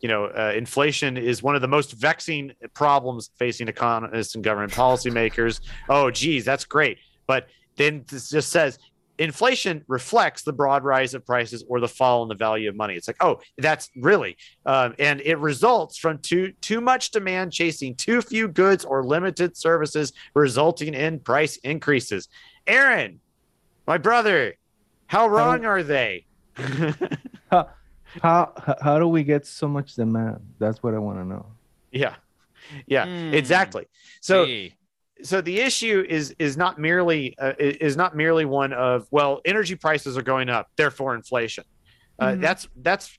you 0.00 0.08
know, 0.08 0.26
uh, 0.26 0.52
inflation 0.54 1.16
is 1.16 1.42
one 1.42 1.54
of 1.54 1.62
the 1.62 1.68
most 1.68 1.92
vexing 1.92 2.52
problems 2.74 3.30
facing 3.38 3.68
economists 3.68 4.34
and 4.34 4.44
government 4.44 4.72
policymakers. 4.72 5.60
Oh, 5.88 6.10
geez, 6.10 6.44
that's 6.44 6.64
great. 6.64 6.98
But 7.26 7.48
then 7.76 8.04
this 8.08 8.30
just 8.30 8.50
says 8.50 8.78
inflation 9.18 9.84
reflects 9.88 10.42
the 10.42 10.52
broad 10.52 10.84
rise 10.84 11.14
of 11.14 11.24
prices 11.24 11.64
or 11.68 11.80
the 11.80 11.88
fall 11.88 12.22
in 12.22 12.28
the 12.28 12.34
value 12.34 12.68
of 12.68 12.76
money. 12.76 12.94
It's 12.94 13.08
like, 13.08 13.16
oh, 13.20 13.40
that's 13.58 13.90
really, 13.96 14.36
um, 14.64 14.94
and 14.98 15.20
it 15.20 15.38
results 15.38 15.98
from 15.98 16.18
too 16.18 16.52
too 16.60 16.80
much 16.80 17.10
demand 17.10 17.52
chasing 17.52 17.94
too 17.94 18.22
few 18.22 18.48
goods 18.48 18.84
or 18.84 19.04
limited 19.04 19.56
services, 19.56 20.12
resulting 20.34 20.94
in 20.94 21.20
price 21.20 21.56
increases. 21.58 22.28
Aaron, 22.66 23.20
my 23.86 23.98
brother, 23.98 24.54
how 25.06 25.28
wrong 25.28 25.62
how, 25.62 25.70
are 25.70 25.82
they? 25.82 26.26
how, 27.50 27.68
how 28.22 28.76
how 28.80 28.98
do 28.98 29.08
we 29.08 29.24
get 29.24 29.46
so 29.46 29.68
much 29.68 29.94
demand? 29.94 30.40
That's 30.58 30.82
what 30.82 30.94
I 30.94 30.98
want 30.98 31.18
to 31.18 31.24
know. 31.24 31.46
Yeah, 31.90 32.16
yeah, 32.86 33.06
mm. 33.06 33.32
exactly. 33.32 33.86
So. 34.20 34.46
Gee 34.46 34.74
so 35.22 35.40
the 35.40 35.60
issue 35.60 36.04
is 36.08 36.34
is 36.38 36.56
not 36.56 36.78
merely 36.78 37.36
uh, 37.38 37.54
is 37.58 37.96
not 37.96 38.16
merely 38.16 38.44
one 38.44 38.72
of 38.72 39.06
well 39.10 39.40
energy 39.44 39.74
prices 39.74 40.16
are 40.16 40.22
going 40.22 40.48
up 40.48 40.68
therefore 40.76 41.14
inflation 41.14 41.64
uh, 42.18 42.26
mm-hmm. 42.26 42.40
that's 42.40 42.68
that's 42.82 43.16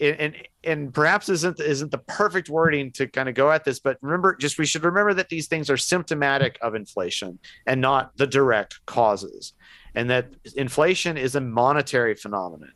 and 0.00 0.34
and 0.64 0.94
perhaps 0.94 1.28
isn't 1.28 1.60
isn't 1.60 1.90
the 1.90 1.98
perfect 1.98 2.48
wording 2.48 2.90
to 2.90 3.06
kind 3.06 3.28
of 3.28 3.34
go 3.34 3.50
at 3.50 3.64
this 3.64 3.78
but 3.80 3.98
remember 4.00 4.34
just 4.36 4.58
we 4.58 4.66
should 4.66 4.84
remember 4.84 5.12
that 5.12 5.28
these 5.28 5.46
things 5.46 5.68
are 5.68 5.76
symptomatic 5.76 6.58
of 6.62 6.74
inflation 6.74 7.38
and 7.66 7.80
not 7.80 8.16
the 8.16 8.26
direct 8.26 8.84
causes 8.86 9.52
and 9.94 10.08
that 10.08 10.28
inflation 10.56 11.16
is 11.16 11.34
a 11.34 11.40
monetary 11.40 12.14
phenomenon 12.14 12.72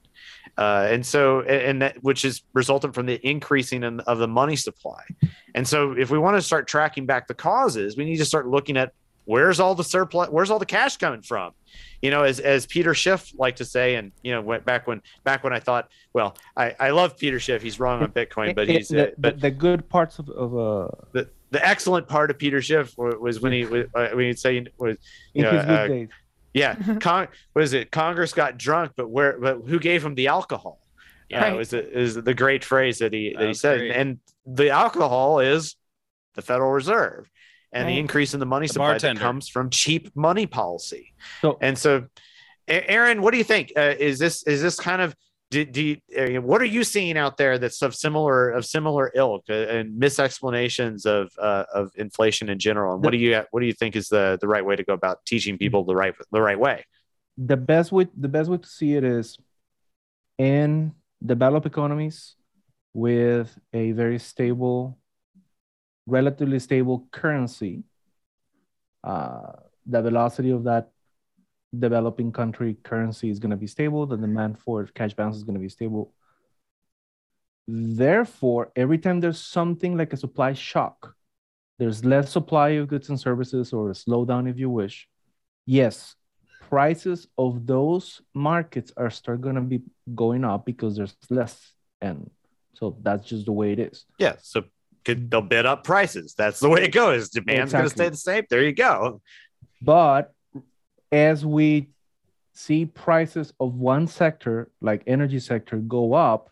uh, 0.56 0.86
and 0.88 1.04
so 1.04 1.40
and 1.42 1.82
that 1.82 2.02
which 2.02 2.24
is 2.24 2.42
resultant 2.52 2.94
from 2.94 3.06
the 3.06 3.20
increasing 3.26 3.82
in, 3.82 4.00
of 4.00 4.18
the 4.18 4.28
money 4.28 4.56
supply. 4.56 5.02
And 5.54 5.66
so 5.66 5.92
if 5.92 6.10
we 6.10 6.18
want 6.18 6.36
to 6.36 6.42
start 6.42 6.68
tracking 6.68 7.06
back 7.06 7.26
the 7.26 7.34
causes 7.34 7.96
we 7.96 8.04
need 8.04 8.18
to 8.18 8.24
start 8.24 8.46
looking 8.46 8.76
at 8.76 8.92
where's 9.24 9.58
all 9.58 9.74
the 9.74 9.84
surplus 9.84 10.28
where's 10.28 10.50
all 10.50 10.58
the 10.58 10.66
cash 10.66 10.96
coming 10.96 11.22
from? 11.22 11.52
You 12.02 12.10
know 12.10 12.22
as, 12.22 12.38
as 12.38 12.66
peter 12.66 12.94
schiff 12.94 13.32
liked 13.36 13.58
to 13.58 13.64
say 13.64 13.96
and 13.96 14.12
you 14.22 14.32
know 14.32 14.42
went 14.42 14.64
back 14.64 14.86
when 14.86 15.02
back 15.24 15.42
when 15.42 15.52
i 15.52 15.58
thought 15.58 15.88
well 16.12 16.36
i, 16.56 16.74
I 16.78 16.90
love 16.90 17.16
peter 17.16 17.40
schiff. 17.40 17.62
He's 17.62 17.80
wrong 17.80 18.02
on 18.02 18.12
bitcoin 18.12 18.54
but 18.54 18.68
he's 18.68 18.88
the, 18.88 19.08
uh, 19.08 19.10
but 19.18 19.40
the 19.40 19.50
good 19.50 19.88
parts 19.88 20.18
of, 20.18 20.28
of 20.28 20.56
uh 20.56 20.88
the, 21.12 21.30
the 21.50 21.66
excellent 21.66 22.06
part 22.06 22.30
of 22.30 22.38
peter 22.38 22.60
schiff 22.60 22.94
was 22.96 23.40
when 23.40 23.52
he 23.52 23.64
was 23.64 23.86
uh, 23.94 24.08
when 24.12 24.26
he'd 24.26 24.38
say 24.38 24.64
was 24.78 24.98
you 25.32 25.44
in 25.46 25.52
know, 25.66 26.08
yeah, 26.54 26.76
Con- 27.00 27.28
what 27.52 27.64
is 27.64 27.72
it? 27.72 27.90
Congress 27.90 28.32
got 28.32 28.56
drunk, 28.56 28.92
but 28.96 29.10
where? 29.10 29.38
But 29.38 29.62
who 29.66 29.78
gave 29.78 30.04
him 30.04 30.14
the 30.14 30.28
alcohol? 30.28 30.80
Yeah, 31.28 31.42
right. 31.42 31.52
it 31.52 31.56
was 31.56 31.72
a, 31.72 31.98
is 31.98 32.14
the 32.14 32.34
great 32.34 32.64
phrase 32.64 32.98
that 32.98 33.12
he 33.12 33.34
that 33.36 33.46
he 33.46 33.54
said, 33.54 33.80
great. 33.80 33.90
and 33.90 34.18
the 34.46 34.70
alcohol 34.70 35.40
is 35.40 35.74
the 36.34 36.42
Federal 36.42 36.70
Reserve, 36.70 37.28
and 37.72 37.86
right. 37.86 37.92
the 37.92 37.98
increase 37.98 38.34
in 38.34 38.40
the 38.40 38.46
money 38.46 38.66
the 38.66 38.74
supply 38.74 38.96
that 38.96 39.18
comes 39.18 39.48
from 39.48 39.68
cheap 39.68 40.14
money 40.14 40.46
policy. 40.46 41.12
So, 41.42 41.58
and 41.60 41.76
so, 41.76 42.06
Aaron, 42.68 43.20
what 43.20 43.32
do 43.32 43.38
you 43.38 43.44
think? 43.44 43.72
Uh, 43.76 43.94
is 43.98 44.18
this 44.18 44.44
is 44.44 44.62
this 44.62 44.78
kind 44.78 45.02
of 45.02 45.14
do, 45.54 45.64
do 45.64 45.82
you, 45.82 46.42
what 46.42 46.60
are 46.60 46.72
you 46.76 46.82
seeing 46.82 47.16
out 47.16 47.36
there 47.36 47.58
that's 47.58 47.80
of 47.82 47.94
similar 47.94 48.50
of 48.50 48.64
similar 48.64 49.12
ilk 49.14 49.44
uh, 49.48 49.76
and 49.76 50.00
misexplanations 50.00 51.06
of 51.06 51.32
uh, 51.38 51.64
of 51.72 51.92
inflation 51.96 52.48
in 52.48 52.58
general? 52.58 52.94
And 52.94 53.04
what 53.04 53.12
do 53.12 53.18
you 53.18 53.42
what 53.52 53.60
do 53.60 53.66
you 53.66 53.72
think 53.72 53.94
is 53.94 54.08
the 54.08 54.38
the 54.40 54.48
right 54.48 54.64
way 54.64 54.76
to 54.76 54.84
go 54.84 54.94
about 54.94 55.24
teaching 55.24 55.56
people 55.58 55.84
the 55.84 55.94
right 55.94 56.14
the 56.32 56.40
right 56.40 56.58
way? 56.58 56.84
The 57.38 57.56
best 57.56 57.92
way 57.92 58.08
the 58.16 58.28
best 58.28 58.50
way 58.50 58.58
to 58.58 58.68
see 58.68 58.94
it 58.94 59.04
is 59.04 59.38
in 60.38 60.92
developed 61.24 61.66
economies 61.66 62.34
with 62.92 63.56
a 63.72 63.92
very 63.92 64.18
stable, 64.18 64.98
relatively 66.06 66.58
stable 66.58 67.06
currency. 67.10 67.84
Uh, 69.02 69.52
the 69.86 70.00
velocity 70.00 70.50
of 70.50 70.64
that 70.64 70.90
developing 71.80 72.32
country 72.32 72.76
currency 72.82 73.30
is 73.30 73.38
going 73.38 73.50
to 73.50 73.56
be 73.56 73.66
stable, 73.66 74.06
the 74.06 74.16
demand 74.16 74.58
for 74.58 74.87
cash 74.87 75.14
balance 75.14 75.37
is 75.37 75.44
going 75.44 75.54
to 75.54 75.60
be 75.60 75.68
stable. 75.68 76.12
Therefore, 77.66 78.72
every 78.76 78.98
time 78.98 79.20
there's 79.20 79.40
something 79.40 79.96
like 79.96 80.12
a 80.12 80.16
supply 80.16 80.52
shock, 80.52 81.14
there's 81.78 82.04
less 82.04 82.30
supply 82.30 82.70
of 82.70 82.88
goods 82.88 83.08
and 83.08 83.18
services 83.18 83.72
or 83.72 83.90
a 83.90 83.94
slowdown, 83.94 84.48
if 84.48 84.58
you 84.58 84.70
wish. 84.70 85.08
Yes, 85.66 86.14
prices 86.68 87.26
of 87.38 87.66
those 87.66 88.20
markets 88.34 88.92
are 88.96 89.10
start 89.10 89.40
going 89.40 89.54
to 89.54 89.62
be 89.62 89.82
going 90.14 90.44
up 90.44 90.66
because 90.66 90.96
there's 90.96 91.16
less, 91.30 91.72
and 92.00 92.30
so 92.74 92.96
that's 93.02 93.26
just 93.26 93.46
the 93.46 93.52
way 93.52 93.72
it 93.72 93.78
is. 93.78 94.04
Yeah, 94.18 94.34
so 94.42 94.64
they'll 95.04 95.40
bid 95.40 95.64
up 95.64 95.84
prices. 95.84 96.34
That's 96.37 96.60
the 96.60 96.68
way 96.68 96.84
it 96.84 96.92
goes. 96.92 97.30
Demand's 97.30 97.72
exactly. 97.72 97.78
going 97.78 97.88
to 97.88 97.90
stay 97.90 98.08
the 98.10 98.16
same. 98.16 98.44
There 98.50 98.62
you 98.62 98.72
go. 98.72 99.22
But 99.80 100.33
as 101.12 101.44
we 101.44 101.90
see 102.52 102.86
prices 102.86 103.52
of 103.58 103.74
one 103.74 104.06
sector 104.06 104.70
like 104.80 105.02
energy 105.06 105.40
sector 105.40 105.76
go 105.76 106.14
up 106.14 106.50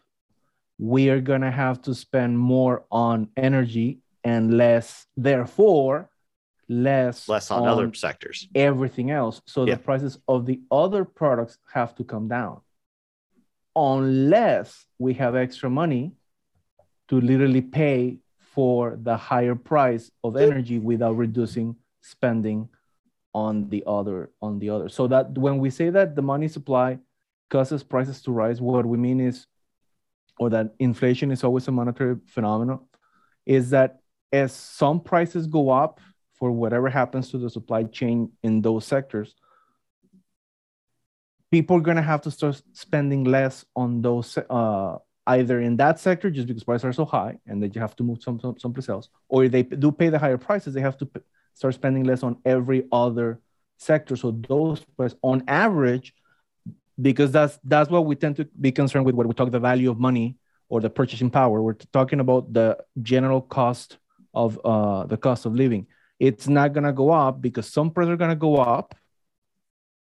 we 0.79 1.11
are 1.11 1.21
going 1.21 1.43
to 1.43 1.51
have 1.51 1.81
to 1.81 1.95
spend 1.95 2.37
more 2.37 2.85
on 2.91 3.29
energy 3.37 4.01
and 4.25 4.57
less 4.57 5.07
therefore 5.17 6.11
less 6.69 7.29
less 7.29 7.51
on, 7.51 7.63
on 7.63 7.69
other 7.69 7.95
sectors. 7.95 8.49
everything 8.55 9.11
else. 9.11 9.43
So 9.47 9.65
yeah. 9.67 9.75
the 9.75 9.81
prices 9.81 10.19
of 10.27 10.47
the 10.47 10.61
other 10.71 11.05
products 11.05 11.59
have 11.73 11.95
to 11.97 12.05
come 12.05 12.29
down. 12.29 12.61
Unless 13.77 14.87
we 14.99 15.15
have 15.15 15.35
extra 15.35 15.71
money 15.71 16.13
to 17.09 17.21
literally 17.21 17.63
pay 17.63 18.19
for 18.39 18.99
the 19.01 19.17
higher 19.17 19.55
price 19.55 20.11
of 20.23 20.37
energy 20.37 20.79
without 20.79 21.17
reducing 21.17 21.77
spending 22.01 22.69
on 23.35 23.69
the 23.69 23.83
other 23.87 24.31
on 24.41 24.59
the 24.59 24.71
other. 24.71 24.89
So 24.89 25.07
that 25.09 25.37
when 25.37 25.59
we 25.59 25.71
say 25.71 25.91
that 25.91 26.15
the 26.15 26.23
money 26.23 26.49
supply 26.49 26.99
causes 27.51 27.83
prices 27.83 28.23
to 28.23 28.33
rise 28.33 28.61
what 28.61 28.87
we 28.87 28.99
mean 28.99 29.21
is 29.21 29.47
or 30.39 30.51
that 30.51 30.75
inflation 30.79 31.31
is 31.31 31.45
always 31.45 31.69
a 31.69 31.71
monetary 31.71 32.17
phenomenon 32.27 32.81
is 33.45 33.71
that 33.71 34.01
as 34.33 34.53
some 34.53 35.01
prices 35.01 35.47
go 35.47 35.71
up 35.71 36.01
for 36.39 36.51
whatever 36.51 36.89
happens 36.89 37.31
to 37.31 37.39
the 37.39 37.51
supply 37.51 37.85
chain 37.85 38.31
in 38.43 38.63
those 38.63 38.87
sectors 38.87 39.35
people 41.51 41.77
are 41.77 41.81
gonna 41.81 42.03
have 42.03 42.23
to 42.23 42.31
start 42.31 42.61
spending 42.73 43.25
less 43.25 43.65
on 43.77 44.01
those 44.01 44.39
uh, 44.49 44.97
either 45.27 45.61
in 45.61 45.77
that 45.77 46.01
sector 46.01 46.31
just 46.31 46.49
because 46.49 46.65
prices 46.65 46.85
are 46.85 46.93
so 46.93 47.05
high 47.05 47.39
and 47.47 47.63
that 47.63 47.75
you 47.75 47.81
have 47.81 47.95
to 47.95 48.03
move 48.03 48.23
some, 48.23 48.41
some 48.41 48.59
someplace 48.59 48.89
else, 48.89 49.09
or 49.29 49.45
if 49.45 49.53
they 49.53 49.63
do 49.63 49.93
pay 49.93 50.09
the 50.09 50.19
higher 50.19 50.39
prices, 50.39 50.75
they 50.75 50.81
have 50.81 50.97
to 50.97 51.09
start 51.55 51.75
spending 51.75 52.05
less 52.05 52.23
on 52.23 52.37
every 52.45 52.87
other 52.93 53.41
sector. 53.79 54.17
So 54.17 54.31
those 54.31 54.85
prices, 54.97 55.19
on 55.23 55.45
average, 55.49 56.15
because 57.01 57.33
that's 57.33 57.59
that's 57.65 57.91
what 57.91 58.07
we 58.07 58.15
tend 58.15 58.37
to 58.37 58.45
be 58.61 58.71
concerned 58.73 59.07
with 59.07 59.15
when 59.15 59.27
we 59.29 59.35
talk 59.35 59.51
the 59.51 59.59
value 59.61 59.91
of 59.91 59.99
money 59.99 60.37
or 60.69 60.81
the 60.81 60.91
purchasing 60.91 61.31
power. 61.31 61.61
We're 61.63 61.75
talking 61.75 62.21
about 62.21 62.53
the 62.53 62.79
general 63.03 63.41
cost 63.41 63.99
of 64.35 64.59
uh, 64.65 65.05
the 65.07 65.17
cost 65.17 65.47
of 65.47 65.55
living. 65.55 65.87
It's 66.19 66.49
not 66.49 66.73
gonna 66.73 66.93
go 66.93 67.11
up 67.11 67.43
because 67.43 67.67
some 67.69 67.91
prices 67.91 68.13
are 68.13 68.17
gonna 68.17 68.37
go 68.37 68.57
up, 68.57 68.95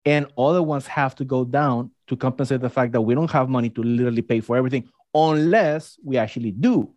and 0.05 0.27
other 0.37 0.61
ones 0.63 0.87
have 0.87 1.15
to 1.15 1.25
go 1.25 1.43
down 1.45 1.91
to 2.07 2.15
compensate 2.15 2.61
the 2.61 2.69
fact 2.69 2.91
that 2.93 3.01
we 3.01 3.15
don't 3.15 3.31
have 3.31 3.49
money 3.49 3.69
to 3.69 3.81
literally 3.81 4.21
pay 4.21 4.39
for 4.41 4.57
everything, 4.57 4.89
unless 5.13 5.97
we 6.03 6.17
actually 6.17 6.51
do 6.51 6.93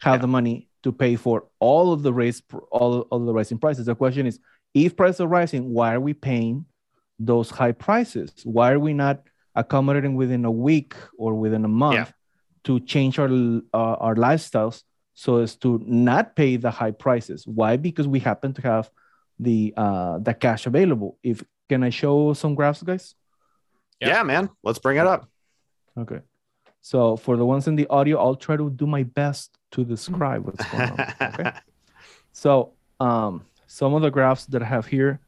have 0.00 0.16
Yeah. 0.16 0.22
the 0.22 0.26
money 0.28 0.68
to 0.82 0.92
pay 0.92 1.16
for 1.16 1.46
all 1.58 1.92
of 1.92 2.02
the 2.02 2.12
raise, 2.12 2.42
all, 2.70 3.00
all 3.10 3.20
of 3.20 3.26
the 3.26 3.32
rising 3.32 3.58
prices. 3.58 3.86
The 3.86 3.94
question 3.94 4.26
is, 4.26 4.38
if 4.74 4.96
prices 4.96 5.20
are 5.20 5.26
rising, 5.26 5.72
why 5.72 5.94
are 5.94 6.00
we 6.00 6.14
paying 6.14 6.66
those 7.18 7.50
high 7.50 7.72
prices? 7.72 8.32
Why 8.44 8.72
are 8.72 8.78
we 8.78 8.92
not 8.92 9.22
accommodating 9.54 10.14
within 10.14 10.44
a 10.44 10.50
week 10.50 10.94
or 11.18 11.34
within 11.34 11.64
a 11.64 11.68
month 11.68 11.94
Yeah. 11.94 12.06
to 12.64 12.80
change 12.80 13.18
our 13.18 13.28
uh, 13.74 13.96
our 14.04 14.14
lifestyles 14.14 14.82
so 15.14 15.38
as 15.38 15.56
to 15.56 15.80
not 15.84 16.36
pay 16.36 16.56
the 16.56 16.70
high 16.70 16.92
prices? 16.92 17.46
Why? 17.46 17.76
Because 17.76 18.06
we 18.06 18.20
happen 18.20 18.52
to 18.54 18.62
have 18.62 18.90
the 19.40 19.74
uh, 19.76 20.18
the 20.18 20.34
cash 20.34 20.66
available. 20.66 21.18
If 21.22 21.42
can 21.68 21.82
I 21.82 21.90
show 21.90 22.34
some 22.34 22.54
graphs, 22.54 22.82
guys? 22.82 23.14
Yeah. 24.00 24.08
Yeah, 24.08 24.22
man. 24.22 24.50
Let's 24.62 24.78
bring 24.78 24.96
it 24.98 25.06
up. 25.06 25.28
Okay. 25.98 26.20
So 26.80 27.16
for 27.16 27.36
the 27.36 27.44
ones 27.44 27.68
in 27.68 27.76
the 27.76 27.86
audio, 27.88 28.18
I'll 28.18 28.36
try 28.36 28.56
to 28.56 28.70
do 28.70 28.86
my 28.86 29.02
best 29.02 29.58
to 29.72 29.84
describe 29.84 30.44
what's 30.44 30.64
going 30.70 30.90
on. 30.90 31.00
Okay. 31.22 31.52
So 32.32 32.74
um, 33.00 33.44
some 33.66 33.94
of 33.94 34.02
the 34.02 34.10
graphs 34.10 34.46
that 34.46 34.62
I 34.62 34.66
have 34.66 34.86
here. 34.86 35.20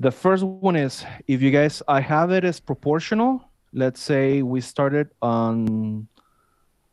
The 0.00 0.10
first 0.10 0.42
one 0.42 0.74
is 0.74 1.04
if 1.28 1.40
you 1.40 1.52
guys, 1.52 1.82
I 1.86 2.00
have 2.00 2.32
it 2.32 2.44
as 2.44 2.58
proportional. 2.58 3.44
Let's 3.72 4.00
say 4.00 4.42
we 4.42 4.60
started 4.60 5.10
on 5.22 6.08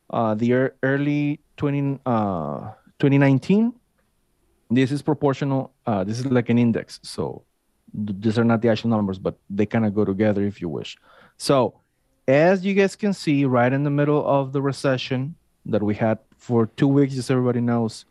uh, 0.09 0.35
the 0.35 0.49
ear- 0.51 0.75
early 0.83 1.39
20, 1.57 1.99
uh, 2.05 2.71
2019. 2.99 3.73
This 4.69 4.91
is 4.91 5.01
proportional. 5.01 5.73
Uh, 5.85 6.03
this 6.03 6.19
is 6.19 6.25
like 6.27 6.49
an 6.49 6.59
index. 6.59 6.99
So 7.01 7.43
th- 8.05 8.19
these 8.19 8.37
are 8.37 8.43
not 8.43 8.61
the 8.61 8.69
actual 8.69 8.89
numbers, 8.89 9.17
but 9.17 9.37
they 9.49 9.65
kind 9.65 9.85
of 9.85 9.95
go 9.95 10.05
together 10.05 10.43
if 10.43 10.61
you 10.61 10.69
wish. 10.69 10.97
So 11.37 11.79
as 12.27 12.65
you 12.65 12.73
guys 12.73 12.95
can 12.95 13.13
see, 13.13 13.45
right 13.45 13.71
in 13.71 13.83
the 13.83 13.89
middle 13.89 14.25
of 14.27 14.51
the 14.51 14.61
recession 14.61 15.35
that 15.65 15.81
we 15.81 15.95
had 15.95 16.19
for 16.37 16.67
two 16.77 16.87
weeks, 16.87 17.17
as 17.17 17.31
everybody 17.31 17.61
knows, 17.61 18.05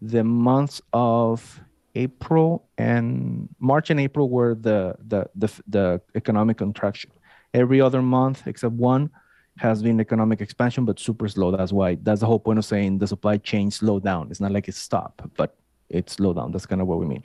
the 0.00 0.22
months 0.24 0.80
of 0.92 1.60
April 1.94 2.64
and 2.78 3.48
March 3.58 3.90
and 3.90 3.98
April 3.98 4.28
were 4.30 4.54
the 4.54 4.94
the 5.08 5.28
the, 5.34 5.48
the 5.68 6.00
economic 6.14 6.58
contraction. 6.58 7.10
Every 7.52 7.80
other 7.80 8.00
month 8.00 8.46
except 8.46 8.74
one 8.74 9.10
has 9.58 9.82
been 9.82 10.00
economic 10.00 10.40
expansion, 10.40 10.84
but 10.84 11.00
super 11.00 11.28
slow. 11.28 11.50
That's 11.50 11.72
why 11.72 11.96
that's 11.96 12.20
the 12.20 12.26
whole 12.26 12.38
point 12.38 12.58
of 12.58 12.64
saying 12.64 12.98
the 12.98 13.06
supply 13.06 13.36
chain 13.38 13.70
slowed 13.70 14.04
down. 14.04 14.28
It's 14.30 14.40
not 14.40 14.52
like 14.52 14.68
it 14.68 14.74
stopped, 14.74 15.22
but 15.36 15.56
it 15.88 16.08
slowed 16.08 16.36
down. 16.36 16.52
That's 16.52 16.66
kind 16.66 16.80
of 16.80 16.86
what 16.86 16.98
we 16.98 17.06
mean. 17.06 17.24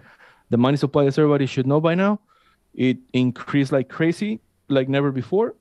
The 0.49 0.57
money 0.57 0.77
supply, 0.77 1.05
as 1.05 1.17
everybody 1.17 1.45
should 1.45 1.67
know 1.67 1.79
by 1.79 1.95
now, 1.95 2.19
it 2.73 2.97
increased 3.13 3.71
like 3.71 3.89
crazy, 3.89 4.39
like 4.67 4.89
never 4.89 5.11
before. 5.11 5.55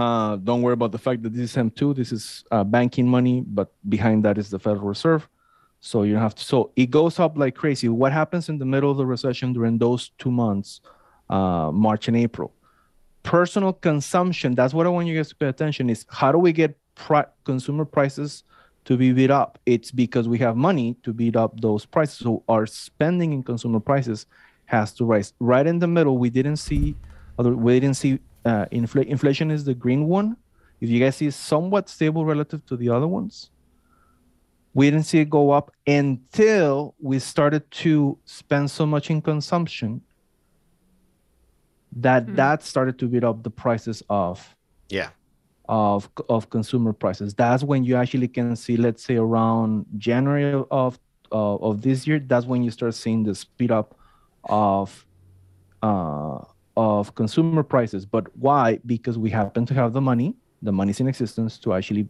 Uh, 0.00 0.36
don't 0.36 0.62
worry 0.62 0.72
about 0.72 0.92
the 0.92 0.98
fact 0.98 1.22
that 1.22 1.34
this 1.34 1.50
is 1.50 1.56
M2. 1.56 1.94
This 1.94 2.10
is 2.10 2.42
uh, 2.50 2.64
banking 2.64 3.06
money, 3.06 3.42
but 3.46 3.70
behind 3.86 4.24
that 4.24 4.38
is 4.38 4.48
the 4.48 4.58
Federal 4.58 4.86
Reserve. 4.86 5.28
So 5.80 6.04
you 6.04 6.16
have 6.16 6.34
to. 6.36 6.42
So 6.42 6.70
it 6.74 6.90
goes 6.90 7.18
up 7.18 7.36
like 7.36 7.54
crazy. 7.54 7.86
What 7.90 8.10
happens 8.10 8.48
in 8.48 8.56
the 8.56 8.64
middle 8.64 8.90
of 8.90 8.96
the 8.96 9.04
recession 9.04 9.52
during 9.52 9.76
those 9.76 10.10
two 10.16 10.30
months, 10.30 10.80
uh, 11.28 11.70
March 11.70 12.08
and 12.08 12.16
April? 12.16 12.54
Personal 13.24 13.74
consumption. 13.74 14.54
That's 14.54 14.72
what 14.72 14.86
I 14.86 14.88
want 14.88 15.06
you 15.06 15.14
guys 15.14 15.28
to 15.28 15.36
pay 15.36 15.48
attention. 15.48 15.90
Is 15.90 16.06
how 16.08 16.32
do 16.32 16.38
we 16.38 16.52
get 16.52 16.78
consumer 17.44 17.84
prices 17.84 18.44
to 18.86 18.96
be 18.96 19.12
beat 19.12 19.30
up? 19.30 19.58
It's 19.66 19.90
because 19.90 20.26
we 20.28 20.38
have 20.38 20.56
money 20.56 20.96
to 21.02 21.12
beat 21.12 21.36
up 21.36 21.60
those 21.60 21.84
prices. 21.84 22.16
So 22.20 22.42
our 22.48 22.64
spending 22.64 23.34
in 23.34 23.42
consumer 23.42 23.80
prices 23.80 24.24
has 24.64 24.94
to 24.94 25.04
rise. 25.04 25.34
Right 25.40 25.66
in 25.66 25.78
the 25.78 25.86
middle, 25.86 26.16
we 26.16 26.30
didn't 26.30 26.56
see. 26.56 26.96
Other, 27.38 27.54
we 27.54 27.78
didn't 27.80 27.96
see 27.96 28.18
uh, 28.44 28.66
infl- 28.72 29.06
inflation 29.06 29.50
is 29.50 29.64
the 29.64 29.74
green 29.74 30.06
one. 30.08 30.36
If 30.80 30.88
you 30.88 30.98
guys 30.98 31.16
see 31.16 31.26
it's 31.26 31.36
somewhat 31.36 31.88
stable 31.88 32.24
relative 32.24 32.64
to 32.66 32.76
the 32.76 32.88
other 32.88 33.06
ones, 33.06 33.50
we 34.72 34.90
didn't 34.90 35.04
see 35.06 35.18
it 35.20 35.28
go 35.28 35.50
up 35.50 35.72
until 35.86 36.94
we 37.00 37.18
started 37.18 37.68
to 37.72 38.18
spend 38.24 38.70
so 38.70 38.86
much 38.86 39.10
in 39.10 39.20
consumption 39.20 40.00
that 41.92 42.24
Hmm. 42.24 42.34
that 42.36 42.62
started 42.62 42.98
to 43.00 43.08
beat 43.08 43.24
up 43.24 43.42
the 43.42 43.50
prices 43.50 44.02
of 44.08 44.56
Yeah. 44.88 45.10
of 45.68 46.08
of 46.28 46.48
consumer 46.50 46.92
prices. 46.92 47.34
That's 47.34 47.62
when 47.62 47.84
you 47.84 47.96
actually 47.96 48.28
can 48.28 48.56
see, 48.56 48.76
let's 48.76 49.04
say, 49.04 49.16
around 49.16 49.86
January 49.98 50.64
of 50.70 50.98
uh, 51.32 51.56
of 51.56 51.82
this 51.82 52.06
year. 52.06 52.18
That's 52.20 52.46
when 52.46 52.62
you 52.62 52.70
start 52.70 52.94
seeing 52.94 53.24
the 53.24 53.34
speed 53.34 53.70
up 53.70 53.96
of 54.44 55.04
uh, 55.82 56.38
of 56.80 57.14
consumer 57.14 57.62
prices. 57.62 58.06
But 58.06 58.34
why? 58.38 58.78
Because 58.86 59.18
we 59.18 59.28
happen 59.28 59.66
to 59.66 59.74
have 59.74 59.92
the 59.92 60.00
money. 60.00 60.34
The 60.62 60.72
money's 60.72 60.98
in 60.98 61.08
existence 61.08 61.58
to 61.58 61.74
actually 61.74 62.08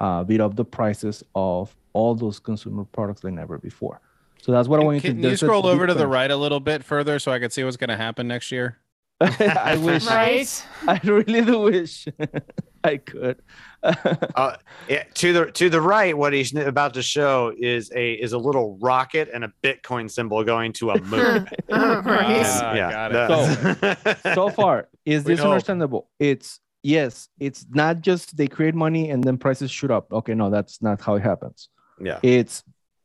uh, 0.00 0.24
beat 0.24 0.40
up 0.40 0.56
the 0.56 0.64
prices 0.64 1.22
of 1.34 1.76
all 1.92 2.14
those 2.14 2.38
consumer 2.40 2.84
products 2.84 3.22
like 3.22 3.34
never 3.34 3.58
before. 3.58 4.00
So 4.40 4.50
that's 4.52 4.66
what 4.66 4.80
I 4.80 4.84
want 4.84 4.96
you 4.96 5.00
to. 5.02 5.08
Do. 5.08 5.20
Can 5.20 5.30
you 5.30 5.36
scroll 5.36 5.66
over 5.66 5.86
to 5.86 5.92
the 5.92 6.06
right 6.06 6.30
a 6.30 6.36
little 6.36 6.60
bit 6.60 6.84
further 6.84 7.18
so 7.18 7.32
I 7.32 7.38
can 7.38 7.50
see 7.50 7.64
what's 7.64 7.76
going 7.76 7.90
to 7.90 7.98
happen 7.98 8.26
next 8.28 8.50
year? 8.50 8.78
I 9.20 9.76
wish. 9.76 10.06
Right? 10.06 10.66
I 10.88 11.00
really 11.04 11.44
do 11.44 11.60
wish 11.60 12.08
I 12.84 12.96
could. 12.98 13.42
Uh, 13.80 14.56
yeah, 14.88 15.04
to 15.14 15.32
the 15.32 15.52
to 15.52 15.70
the 15.70 15.80
right, 15.80 16.16
what 16.18 16.32
he's 16.32 16.52
about 16.52 16.94
to 16.94 17.02
show 17.02 17.52
is 17.56 17.92
a 17.94 18.12
is 18.14 18.32
a 18.32 18.38
little 18.38 18.76
rocket 18.82 19.28
and 19.32 19.44
a 19.44 19.52
Bitcoin 19.62 20.10
symbol 20.10 20.42
going 20.42 20.72
to 20.74 20.90
a 20.90 21.00
moon. 21.12 21.48
Oh, 21.70 22.02
right. 22.02 22.42
Ah, 22.44 22.74
yeah, 22.74 22.90
got 22.90 23.12
that- 23.12 24.34
so 24.34 24.48
far, 24.50 24.88
is 25.06 25.22
this 25.22 25.38
understandable? 25.40 26.10
It's 26.18 26.58
yes. 26.82 27.28
It's 27.38 27.66
not 27.70 28.00
just 28.00 28.36
they 28.36 28.48
create 28.48 28.74
money 28.74 29.10
and 29.10 29.22
then 29.22 29.38
prices 29.38 29.70
shoot 29.70 29.92
up. 29.92 30.12
Okay, 30.12 30.34
no, 30.34 30.50
that's 30.50 30.82
not 30.82 31.00
how 31.00 31.14
it 31.14 31.22
happens. 31.22 31.68
yeah, 32.00 32.18
It's 32.24 32.64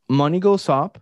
money 0.09 0.39
goes 0.39 0.69
up, 0.69 0.97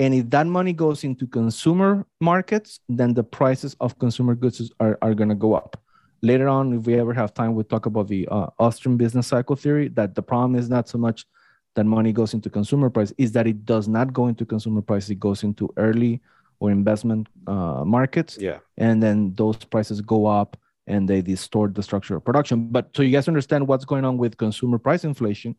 and 0.00 0.14
if 0.14 0.30
that 0.30 0.46
money 0.46 0.72
goes 0.72 1.04
into 1.04 1.26
consumer 1.26 2.06
markets, 2.22 2.80
then 2.88 3.12
the 3.12 3.22
prices 3.24 3.76
of 3.80 3.98
consumer 3.98 4.34
goods 4.34 4.72
are, 4.80 4.96
are 5.02 5.12
going 5.14 5.28
to 5.28 5.34
go 5.34 5.52
up. 5.52 5.76
Later 6.22 6.48
on, 6.48 6.72
if 6.72 6.86
we 6.86 6.98
ever 6.98 7.14
have 7.14 7.32
time, 7.32 7.54
we'll 7.54 7.64
talk 7.64 7.86
about 7.86 8.08
the 8.08 8.26
uh, 8.28 8.48
Austrian 8.58 8.96
business 8.96 9.28
cycle 9.28 9.56
theory. 9.56 9.88
That 9.88 10.14
the 10.14 10.22
problem 10.22 10.56
is 10.56 10.68
not 10.68 10.88
so 10.88 10.98
much 10.98 11.26
that 11.74 11.84
money 11.84 12.12
goes 12.12 12.34
into 12.34 12.50
consumer 12.50 12.90
price, 12.90 13.12
is 13.18 13.32
that 13.32 13.46
it 13.46 13.64
does 13.64 13.86
not 13.86 14.12
go 14.12 14.26
into 14.26 14.44
consumer 14.44 14.82
price. 14.82 15.08
It 15.10 15.20
goes 15.20 15.44
into 15.44 15.72
early 15.76 16.20
or 16.60 16.70
investment 16.70 17.28
uh, 17.46 17.84
markets 17.84 18.36
yeah, 18.40 18.58
and 18.76 19.00
then 19.02 19.32
those 19.36 19.56
prices 19.64 20.00
go 20.00 20.26
up 20.26 20.56
and 20.88 21.08
they 21.08 21.20
distort 21.22 21.74
the 21.74 21.82
structure 21.82 22.16
of 22.16 22.24
production. 22.24 22.68
But 22.68 22.90
so 22.96 23.02
you 23.02 23.12
guys 23.12 23.28
understand 23.28 23.68
what's 23.68 23.84
going 23.84 24.04
on 24.04 24.18
with 24.18 24.36
consumer 24.36 24.78
price 24.78 25.04
inflation 25.04 25.54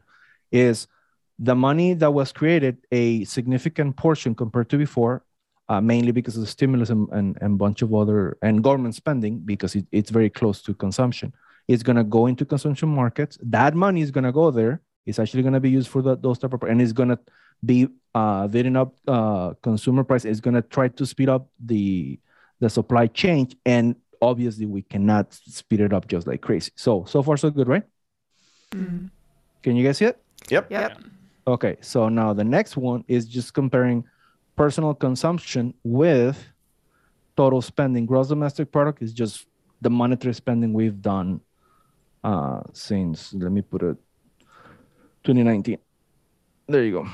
is 0.52 0.88
the 1.38 1.56
money 1.56 1.94
that 1.94 2.12
was 2.12 2.32
created, 2.34 2.78
a 2.92 3.24
significant 3.24 3.96
portion 3.96 4.36
compared 4.36 4.70
to 4.72 4.78
before, 4.78 5.24
uh, 5.70 5.80
mainly 5.80 6.12
because 6.12 6.36
of 6.36 6.42
the 6.42 6.48
stimulus 6.48 6.90
and, 6.90 7.08
and, 7.12 7.38
and 7.42 7.58
bunch 7.58 7.82
of 7.84 7.94
other 7.94 8.38
and 8.42 8.64
government 8.64 8.96
spending 8.96 9.38
because 9.40 9.76
it, 9.76 9.86
it's 9.92 10.10
very 10.10 10.30
close 10.30 10.62
to 10.64 10.74
consumption. 10.74 11.32
It's 11.68 11.84
going 11.84 11.96
to 11.96 12.04
go 12.04 12.26
into 12.26 12.44
consumption 12.44 12.90
markets. 12.90 13.38
That 13.44 13.76
money 13.76 14.02
is 14.02 14.10
going 14.10 14.24
to 14.24 14.32
go 14.32 14.50
there. 14.50 14.82
It's 15.06 15.20
actually 15.20 15.44
going 15.44 15.54
to 15.54 15.60
be 15.60 15.70
used 15.70 15.88
for 15.88 16.02
the, 16.02 16.18
those 16.18 16.40
type 16.40 16.54
of 16.54 16.64
and 16.64 16.82
it's 16.82 16.92
going 16.92 17.10
to 17.10 17.20
be 17.64 17.88
uh, 18.16 18.48
bidding 18.48 18.76
up 18.76 18.96
uh, 19.08 19.54
consumer 19.62 20.04
price. 20.04 20.26
It's 20.26 20.40
going 20.40 20.56
to 20.56 20.64
try 20.64 20.88
to 20.88 21.06
speed 21.06 21.30
up 21.30 21.48
the 21.64 22.20
the 22.60 22.70
supply 22.70 23.08
chain, 23.08 23.48
and 23.66 23.96
obviously 24.22 24.66
we 24.66 24.82
cannot 24.82 25.34
speed 25.34 25.80
it 25.80 25.94
up 25.94 26.08
just 26.08 26.28
like 26.28 26.42
crazy. 26.42 26.72
So 26.76 27.06
so 27.06 27.24
far 27.24 27.38
so 27.38 27.50
good, 27.50 27.68
right? 27.68 27.84
Mm-hmm. 28.72 29.08
Can 29.64 29.76
you 29.76 29.86
guys 29.86 29.98
see 29.98 30.06
it? 30.06 30.22
yep, 30.72 30.90
Yep. 30.90 31.04
Okay, 31.48 31.78
so 31.82 32.10
now 32.10 32.34
the 32.34 32.44
next 32.44 32.78
one 32.78 33.04
is 33.08 33.26
just 33.26 33.54
comparing 33.54 34.04
personal 34.60 34.94
consumption 34.94 35.74
with 35.86 36.38
total 37.38 37.62
spending. 37.62 38.06
Gross 38.06 38.28
domestic 38.28 38.74
product 38.74 39.02
is 39.02 39.14
just 39.14 39.48
the 39.80 39.90
monetary 39.90 40.34
spending 40.34 40.74
we've 40.74 41.02
done 41.02 41.40
uh, 42.26 42.60
since, 42.74 43.34
let 43.34 43.54
me 43.54 43.62
put 43.62 43.82
it, 43.84 43.96
2019. 45.24 45.78
There 46.68 46.84
you 46.84 46.92
go. 46.92 47.08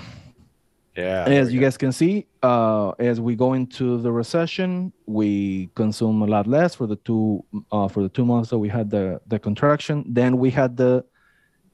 Yeah. 0.97 1.25
as 1.25 1.53
you 1.53 1.59
guys 1.59 1.77
can 1.77 1.91
see, 1.91 2.25
uh, 2.41 2.91
as 2.97 3.21
we 3.21 3.35
go 3.35 3.53
into 3.53 4.01
the 4.01 4.11
recession, 4.11 4.91
we 5.05 5.69
consume 5.75 6.23
a 6.23 6.25
lot 6.25 6.47
less 6.47 6.73
for 6.73 6.87
the 6.87 6.95
two 6.95 7.45
uh, 7.71 7.87
for 7.89 8.01
the 8.01 8.09
two 8.09 8.25
months 8.25 8.49
that 8.49 8.57
we 8.57 8.69
had 8.69 8.89
the 8.89 9.19
the 9.27 9.37
contraction. 9.37 10.05
Then 10.07 10.37
we 10.37 10.49
had 10.51 10.77
the 10.77 11.03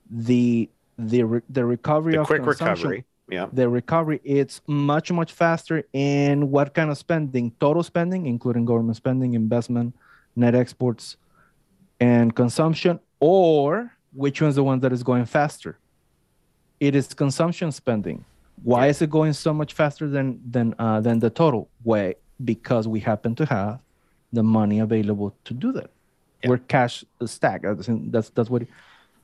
the 0.09 0.69
the 0.97 1.19
the 1.49 1.63
recovery 1.63 2.13
the 2.13 2.21
of 2.21 2.27
quick 2.27 2.41
consumption. 2.41 2.89
recovery. 2.89 3.05
Yeah. 3.31 3.47
The 3.53 3.69
recovery 3.69 4.19
it's 4.25 4.61
much 4.67 5.09
much 5.11 5.31
faster 5.31 5.83
in 5.93 6.51
what 6.51 6.73
kind 6.73 6.91
of 6.91 6.97
spending? 6.97 7.53
Total 7.61 7.81
spending, 7.81 8.25
including 8.25 8.65
government 8.65 8.97
spending, 8.97 9.33
investment, 9.33 9.95
net 10.35 10.53
exports, 10.53 11.15
and 12.01 12.35
consumption, 12.35 12.99
or 13.21 13.93
which 14.13 14.41
one's 14.41 14.55
the 14.55 14.63
one 14.63 14.81
that 14.81 14.91
is 14.91 15.01
going 15.01 15.25
faster? 15.25 15.79
It 16.81 16.93
is 16.93 17.13
consumption 17.13 17.71
spending. 17.71 18.25
Why 18.63 18.87
is 18.87 19.01
it 19.01 19.09
going 19.09 19.33
so 19.33 19.53
much 19.53 19.73
faster 19.73 20.09
than 20.09 20.41
than 20.51 20.75
uh, 20.77 20.99
than 20.99 21.19
the 21.19 21.29
total? 21.29 21.69
Way 21.85 22.15
because 22.43 22.85
we 22.85 22.99
happen 22.99 23.33
to 23.35 23.45
have 23.45 23.79
the 24.33 24.43
money 24.43 24.79
available 24.79 25.33
to 25.45 25.53
do 25.53 25.71
that. 25.71 25.89
Yeah. 26.43 26.49
We're 26.49 26.57
cash 26.57 27.05
stacked. 27.25 27.63
That's 27.63 27.87
that's, 27.87 28.29
that's 28.31 28.49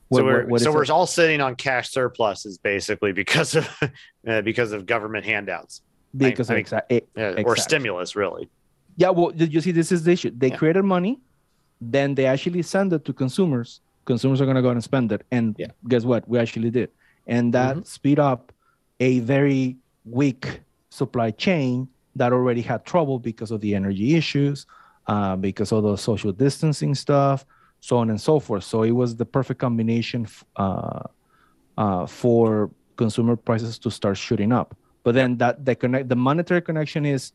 what. 0.08 0.18
so 0.20 0.24
we're 0.24 0.40
what- 0.42 0.48
what 0.48 0.60
so 0.60 0.72
we're 0.72 0.82
it? 0.82 0.90
all 0.90 1.06
sitting 1.06 1.40
on 1.40 1.54
cash 1.56 1.90
surpluses 1.90 2.58
basically 2.58 3.12
because 3.12 3.54
of 3.56 3.68
uh, 4.28 4.40
because 4.42 4.72
of 4.72 4.86
government 4.86 5.24
handouts 5.24 5.82
because 6.16 6.50
I 6.50 6.54
of 6.54 6.56
mean, 6.56 6.64
exa- 6.66 7.02
yeah, 7.16 7.42
or 7.44 7.56
stimulus 7.56 8.16
really. 8.16 8.48
Yeah, 8.96 9.10
well, 9.10 9.32
you 9.34 9.60
see 9.60 9.70
this 9.72 9.92
is 9.92 10.02
the 10.04 10.12
issue? 10.12 10.32
They 10.36 10.48
Yeah. 10.48 10.56
created 10.56 10.82
money, 10.84 11.20
then 11.80 12.14
they 12.14 12.26
actually 12.26 12.62
send 12.62 12.92
it 12.92 13.04
to 13.04 13.12
consumers. 13.12 13.80
Consumers 14.06 14.40
are 14.40 14.46
gonna 14.46 14.62
go 14.62 14.70
out 14.70 14.72
and 14.80 14.82
spend 14.82 15.12
it. 15.12 15.22
And 15.30 15.54
Yeah. 15.58 15.68
guess 15.86 16.04
what? 16.04 16.26
We 16.28 16.38
actually 16.38 16.70
did. 16.70 16.90
And 17.26 17.52
that 17.54 17.76
Mhm. 17.76 17.86
speed 17.86 18.18
up 18.18 18.52
a 19.00 19.20
very 19.20 19.76
weak 20.04 20.62
supply 20.90 21.30
chain 21.30 21.86
that 22.16 22.32
already 22.32 22.62
had 22.62 22.84
trouble 22.84 23.18
because 23.20 23.50
of 23.52 23.60
the 23.60 23.74
energy 23.74 24.14
issues, 24.16 24.66
uh, 25.06 25.36
because 25.36 25.70
of 25.70 25.82
the 25.84 25.94
social 25.96 26.32
distancing 26.32 26.94
stuff, 26.94 27.44
so 27.80 27.96
on 27.96 28.10
and 28.10 28.20
so 28.20 28.40
forth. 28.40 28.64
So 28.64 28.82
it 28.82 28.90
was 28.92 29.16
the 29.16 29.24
perfect 29.24 29.60
combination 29.60 30.26
uh, 30.56 31.02
uh, 31.76 32.06
for 32.06 32.70
consumer 32.96 33.36
prices 33.36 33.78
to 33.78 33.90
start 33.90 34.16
shooting 34.16 34.52
up. 34.52 34.76
But 35.04 35.14
then 35.14 35.38
that 35.38 35.64
the 35.64 35.74
connect 35.74 36.08
the 36.08 36.16
monetary 36.16 36.60
connection 36.60 37.06
is 37.06 37.32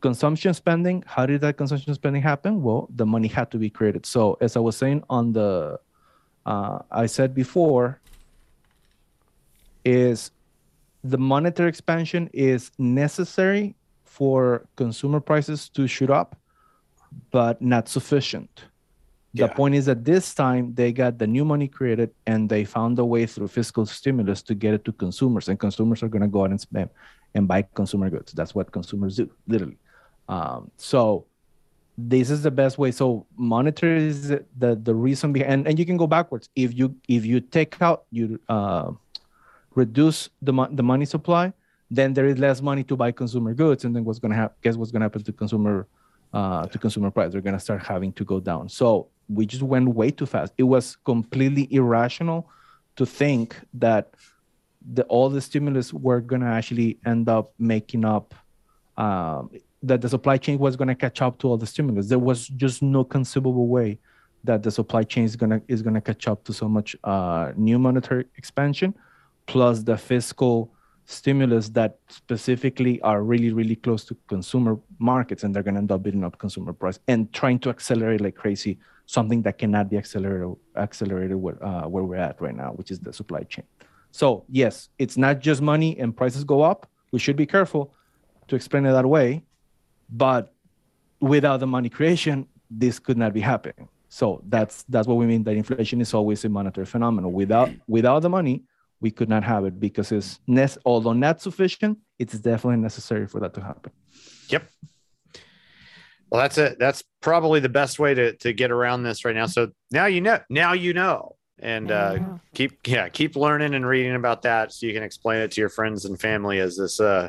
consumption 0.00 0.54
spending 0.54 1.02
how 1.06 1.26
did 1.26 1.40
that 1.40 1.56
consumption 1.56 1.92
spending 1.94 2.22
happen 2.22 2.62
well 2.62 2.88
the 2.94 3.04
money 3.04 3.26
had 3.26 3.50
to 3.50 3.58
be 3.58 3.68
created 3.68 4.06
so 4.06 4.36
as 4.40 4.56
i 4.56 4.60
was 4.60 4.76
saying 4.76 5.02
on 5.10 5.32
the 5.32 5.78
uh, 6.46 6.78
i 6.90 7.04
said 7.06 7.34
before 7.34 8.00
is 9.84 10.30
the 11.02 11.18
monetary 11.18 11.68
expansion 11.68 12.30
is 12.32 12.70
necessary 12.78 13.74
for 14.04 14.66
consumer 14.76 15.20
prices 15.20 15.68
to 15.68 15.86
shoot 15.86 16.10
up 16.10 16.36
but 17.30 17.60
not 17.60 17.88
sufficient 17.88 18.64
the 19.38 19.50
Yeah. 19.50 19.60
point 19.60 19.74
is 19.80 19.84
that 19.90 20.00
this 20.12 20.26
time 20.44 20.64
they 20.80 20.90
got 21.02 21.12
the 21.22 21.28
new 21.36 21.44
money 21.52 21.68
created 21.78 22.10
and 22.30 22.40
they 22.52 22.62
found 22.76 22.98
a 22.98 23.04
way 23.14 23.24
through 23.32 23.48
fiscal 23.48 23.84
stimulus 23.98 24.40
to 24.48 24.54
get 24.64 24.72
it 24.76 24.82
to 24.86 24.92
consumers 25.04 25.44
and 25.48 25.56
consumers 25.66 25.98
are 26.02 26.10
going 26.14 26.26
to 26.28 26.32
go 26.36 26.40
out 26.44 26.50
and 26.54 26.60
spend 26.68 26.88
and 27.34 27.42
buy 27.52 27.60
consumer 27.80 28.08
goods 28.14 28.30
that's 28.38 28.54
what 28.56 28.66
consumers 28.78 29.12
do 29.20 29.26
literally 29.54 29.78
um, 30.28 30.60
so 30.76 31.00
this 31.98 32.30
is 32.30 32.42
the 32.42 32.50
best 32.50 32.78
way. 32.78 32.90
So 32.92 33.26
monetary 33.36 34.06
is 34.06 34.28
the 34.28 34.70
the, 34.88 34.94
reason 34.94 35.32
behind, 35.32 35.52
and, 35.52 35.68
and 35.68 35.78
you 35.78 35.84
can 35.84 35.96
go 35.96 36.06
backwards. 36.06 36.48
If 36.54 36.70
you 36.78 36.94
if 37.08 37.26
you 37.26 37.40
take 37.40 37.82
out 37.82 38.04
you 38.10 38.38
uh, 38.48 38.92
reduce 39.74 40.30
the 40.40 40.52
mo- 40.52 40.68
the 40.70 40.84
money 40.84 41.06
supply, 41.06 41.52
then 41.90 42.14
there 42.14 42.26
is 42.26 42.38
less 42.38 42.62
money 42.62 42.84
to 42.84 42.96
buy 42.96 43.10
consumer 43.10 43.52
goods, 43.52 43.84
and 43.84 43.96
then 43.96 44.04
what's 44.04 44.20
gonna 44.20 44.36
happen? 44.36 44.56
Guess 44.62 44.76
what's 44.76 44.92
gonna 44.92 45.06
happen 45.06 45.24
to 45.24 45.32
consumer 45.32 45.88
uh, 46.32 46.66
to 46.66 46.78
consumer 46.78 47.10
price? 47.10 47.32
They're 47.32 47.40
gonna 47.48 47.58
start 47.68 47.82
having 47.82 48.12
to 48.12 48.24
go 48.24 48.38
down. 48.38 48.68
So 48.68 49.08
we 49.28 49.46
just 49.46 49.62
went 49.62 49.88
way 49.88 50.10
too 50.10 50.26
fast. 50.26 50.52
It 50.58 50.64
was 50.64 50.96
completely 51.04 51.68
irrational 51.70 52.48
to 52.96 53.06
think 53.06 53.56
that 53.74 54.14
the 54.92 55.04
all 55.04 55.28
the 55.28 55.40
stimulus 55.40 55.92
were 55.92 56.20
gonna 56.20 56.50
actually 56.50 56.98
end 57.04 57.28
up 57.28 57.52
making 57.58 58.04
up 58.04 58.34
um, 58.96 59.50
that 59.82 60.00
the 60.00 60.08
supply 60.08 60.36
chain 60.36 60.58
was 60.58 60.76
going 60.76 60.88
to 60.88 60.94
catch 60.94 61.22
up 61.22 61.38
to 61.38 61.48
all 61.48 61.56
the 61.56 61.66
stimulus. 61.66 62.08
There 62.08 62.18
was 62.18 62.48
just 62.48 62.82
no 62.82 63.04
conceivable 63.04 63.68
way 63.68 63.98
that 64.44 64.62
the 64.62 64.70
supply 64.70 65.04
chain 65.04 65.24
is 65.24 65.36
going 65.36 65.50
to 65.50 65.62
is 65.68 65.82
going 65.82 65.94
to 65.94 66.00
catch 66.00 66.26
up 66.26 66.44
to 66.44 66.52
so 66.52 66.68
much 66.68 66.96
uh, 67.04 67.52
new 67.56 67.78
monetary 67.78 68.24
expansion, 68.36 68.94
plus 69.46 69.82
the 69.82 69.96
fiscal 69.96 70.72
stimulus 71.06 71.70
that 71.70 71.98
specifically 72.08 73.00
are 73.02 73.22
really 73.22 73.52
really 73.52 73.76
close 73.76 74.04
to 74.04 74.16
consumer 74.26 74.78
markets, 74.98 75.44
and 75.44 75.54
they're 75.54 75.62
going 75.62 75.74
to 75.74 75.80
end 75.80 75.92
up 75.92 76.02
bidding 76.02 76.24
up 76.24 76.38
consumer 76.38 76.72
price 76.72 76.98
and 77.08 77.32
trying 77.32 77.58
to 77.60 77.70
accelerate 77.70 78.20
like 78.20 78.34
crazy 78.34 78.78
something 79.08 79.42
that 79.42 79.58
cannot 79.58 79.90
be 79.90 79.96
accelerated 79.96 80.54
accelerated 80.76 81.36
where, 81.36 81.58
uh, 81.64 81.88
where 81.88 82.04
we're 82.04 82.16
at 82.16 82.40
right 82.40 82.54
now, 82.54 82.70
which 82.78 82.90
is 82.90 83.00
the 83.00 83.12
supply 83.12 83.42
chain. 83.42 83.64
So 84.10 84.44
yes, 84.48 84.90
it's 84.98 85.16
not 85.16 85.40
just 85.40 85.60
money 85.60 85.98
and 85.98 86.16
prices 86.16 86.44
go 86.44 86.62
up. 86.62 86.88
We 87.10 87.18
should 87.18 87.36
be 87.36 87.46
careful 87.46 87.94
to 88.48 88.56
explain 88.56 88.86
it 88.86 88.92
that 88.92 89.06
way 89.06 89.44
but 90.08 90.54
without 91.20 91.58
the 91.60 91.66
money 91.66 91.88
creation 91.88 92.46
this 92.70 92.98
could 92.98 93.16
not 93.16 93.32
be 93.32 93.40
happening 93.40 93.88
so 94.08 94.42
that's 94.48 94.84
that's 94.88 95.06
what 95.06 95.16
we 95.16 95.26
mean 95.26 95.42
that 95.44 95.56
inflation 95.56 96.00
is 96.00 96.14
always 96.14 96.44
a 96.44 96.48
monetary 96.48 96.86
phenomenon 96.86 97.32
without 97.32 97.70
without 97.86 98.20
the 98.20 98.28
money 98.28 98.62
we 99.00 99.10
could 99.10 99.28
not 99.28 99.44
have 99.44 99.64
it 99.64 99.78
because 99.78 100.12
it's 100.12 100.40
although 100.84 101.12
not 101.12 101.40
sufficient 101.40 101.98
it's 102.18 102.38
definitely 102.38 102.80
necessary 102.80 103.26
for 103.26 103.40
that 103.40 103.54
to 103.54 103.60
happen 103.60 103.92
Yep. 104.48 104.62
Well, 106.30 106.40
that's 106.42 106.58
it. 106.58 106.78
That's 106.78 107.02
probably 107.20 107.60
the 107.60 107.68
best 107.68 107.98
way 107.98 108.14
to 108.14 108.34
to 108.36 108.52
get 108.52 108.70
around 108.70 109.02
this 109.02 109.24
right 109.24 109.34
now. 109.34 109.46
So 109.46 109.70
now 109.90 110.06
you 110.06 110.20
know. 110.20 110.40
Now 110.50 110.72
you 110.74 110.92
know. 110.94 111.36
And 111.60 111.90
uh, 111.90 112.14
Yeah. 112.18 112.38
keep 112.54 112.78
yeah 112.86 113.08
keep 113.08 113.34
learning 113.36 113.74
and 113.74 113.86
reading 113.86 114.14
about 114.14 114.42
that 114.42 114.72
so 114.72 114.86
you 114.86 114.92
can 114.94 115.02
explain 115.02 115.40
it 115.40 115.50
to 115.52 115.60
your 115.60 115.68
friends 115.70 116.04
and 116.04 116.20
family 116.20 116.58
as 116.60 116.76
this 116.76 116.98
uh 117.00 117.28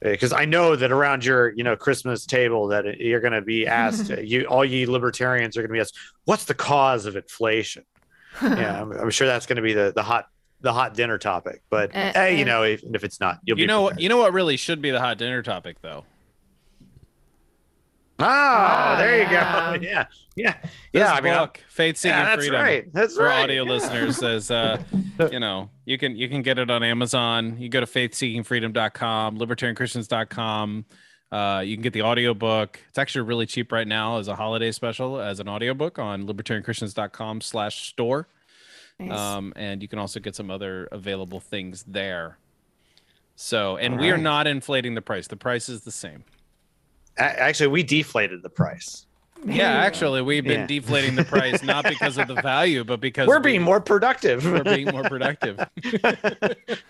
because 0.00 0.32
I 0.32 0.44
know 0.44 0.76
that 0.76 0.90
around 0.92 1.24
your 1.24 1.52
you 1.54 1.64
know 1.64 1.76
Christmas 1.76 2.26
table 2.26 2.68
that 2.68 2.98
you're 2.98 3.20
going 3.20 3.32
to 3.32 3.40
be 3.42 3.66
asked 3.66 4.08
you 4.22 4.44
all 4.46 4.64
you 4.64 4.90
libertarians 4.90 5.56
are 5.56 5.60
going 5.60 5.68
to 5.70 5.74
be 5.74 5.80
asked 5.80 5.96
what's 6.24 6.44
the 6.44 6.54
cause 6.54 7.06
of 7.06 7.16
inflation 7.16 7.84
yeah 8.42 8.80
I'm, 8.80 8.90
I'm 8.92 9.10
sure 9.10 9.26
that's 9.26 9.46
going 9.46 9.56
to 9.56 9.62
be 9.62 9.72
the 9.74 9.92
the 9.94 10.02
hot 10.02 10.26
the 10.60 10.72
hot 10.72 10.94
dinner 10.94 11.18
topic 11.18 11.62
but 11.70 11.94
Uh, 11.94 12.12
hey 12.14 12.36
you 12.38 12.44
uh, 12.44 12.48
know 12.48 12.62
if, 12.64 12.82
if 12.82 13.04
it's 13.04 13.20
not 13.20 13.38
you'll 13.44 13.58
You 13.58 13.64
be 13.64 13.68
know, 13.68 13.84
prepared. 13.86 14.02
you 14.02 14.08
know 14.08 14.16
what 14.16 14.32
really 14.32 14.56
should 14.56 14.80
be 14.82 14.90
the 14.90 15.00
hot 15.00 15.18
dinner 15.18 15.42
topic, 15.42 15.76
though. 15.82 16.04
Oh 18.20 18.24
Ah, 18.26 18.96
there 18.98 19.16
you 19.16 19.30
yeah. 19.30 19.76
go. 19.76 19.82
yeah. 19.86 20.06
Yeah. 20.36 20.56
This 20.62 20.70
yeah 20.92 21.12
I 21.12 21.20
mean 21.20 21.32
I'm- 21.32 21.44
book, 21.44 21.60
Faith 21.68 21.96
Seeking 21.96 22.16
yeah, 22.16 22.24
that's 22.24 22.42
Freedom. 22.42 22.60
right. 22.60 22.92
That's 22.92 23.16
for 23.16 23.24
right. 23.24 23.42
audio 23.44 23.64
yeah. 23.64 23.70
listeners 23.70 24.16
says 24.16 24.50
uh 24.50 24.82
you 25.32 25.38
know 25.40 25.70
you 25.84 25.96
can 25.98 26.16
you 26.16 26.28
can 26.28 26.42
get 26.42 26.58
it 26.58 26.70
on 26.70 26.82
amazon. 26.82 27.56
You 27.58 27.68
go 27.68 27.80
to 27.80 27.86
faithseekingfreedom.com 27.86 29.38
libertarianchristians.com 29.38 30.84
uh 31.32 31.62
you 31.64 31.76
can 31.76 31.82
get 31.82 31.92
the 31.92 32.02
audiobook. 32.02 32.80
It's 32.88 32.98
actually 32.98 33.22
really 33.22 33.46
cheap 33.46 33.72
right 33.72 33.86
now 33.86 34.18
as 34.18 34.28
a 34.28 34.36
holiday 34.36 34.70
special 34.72 35.20
as 35.20 35.40
an 35.40 35.48
audiobook 35.48 35.98
on 35.98 36.26
libertarianchristians.com 36.26 37.40
slash 37.40 37.88
store. 37.88 38.28
Nice. 38.98 39.18
um 39.18 39.52
and 39.56 39.82
you 39.82 39.88
can 39.88 39.98
also 39.98 40.20
get 40.20 40.36
some 40.36 40.50
other 40.50 40.88
available 40.92 41.40
things 41.40 41.84
there. 41.86 42.38
So 43.36 43.76
and 43.76 43.94
All 43.94 44.00
we 44.00 44.10
are 44.10 44.18
not 44.18 44.46
inflating 44.46 44.94
the 44.94 45.02
price. 45.02 45.26
The 45.26 45.36
price 45.36 45.68
is 45.68 45.82
the 45.82 45.90
same. 45.92 46.22
A- 46.22 46.33
actually 47.18 47.68
we 47.68 47.82
deflated 47.82 48.42
the 48.42 48.48
price 48.50 49.06
yeah 49.46 49.70
actually 49.72 50.22
we've 50.22 50.44
been 50.44 50.60
Yeah. 50.60 50.66
deflating 50.66 51.14
the 51.16 51.24
price 51.24 51.62
not 51.62 51.84
because 51.84 52.16
of 52.18 52.28
the 52.28 52.34
value 52.42 52.82
but 52.84 53.00
because 53.00 53.28
we're 53.28 53.38
we- 53.40 53.50
being 53.52 53.62
more 53.62 53.80
productive 53.80 54.44
we're 54.44 54.64
being 54.64 54.88
more 54.90 55.02
productive 55.04 55.58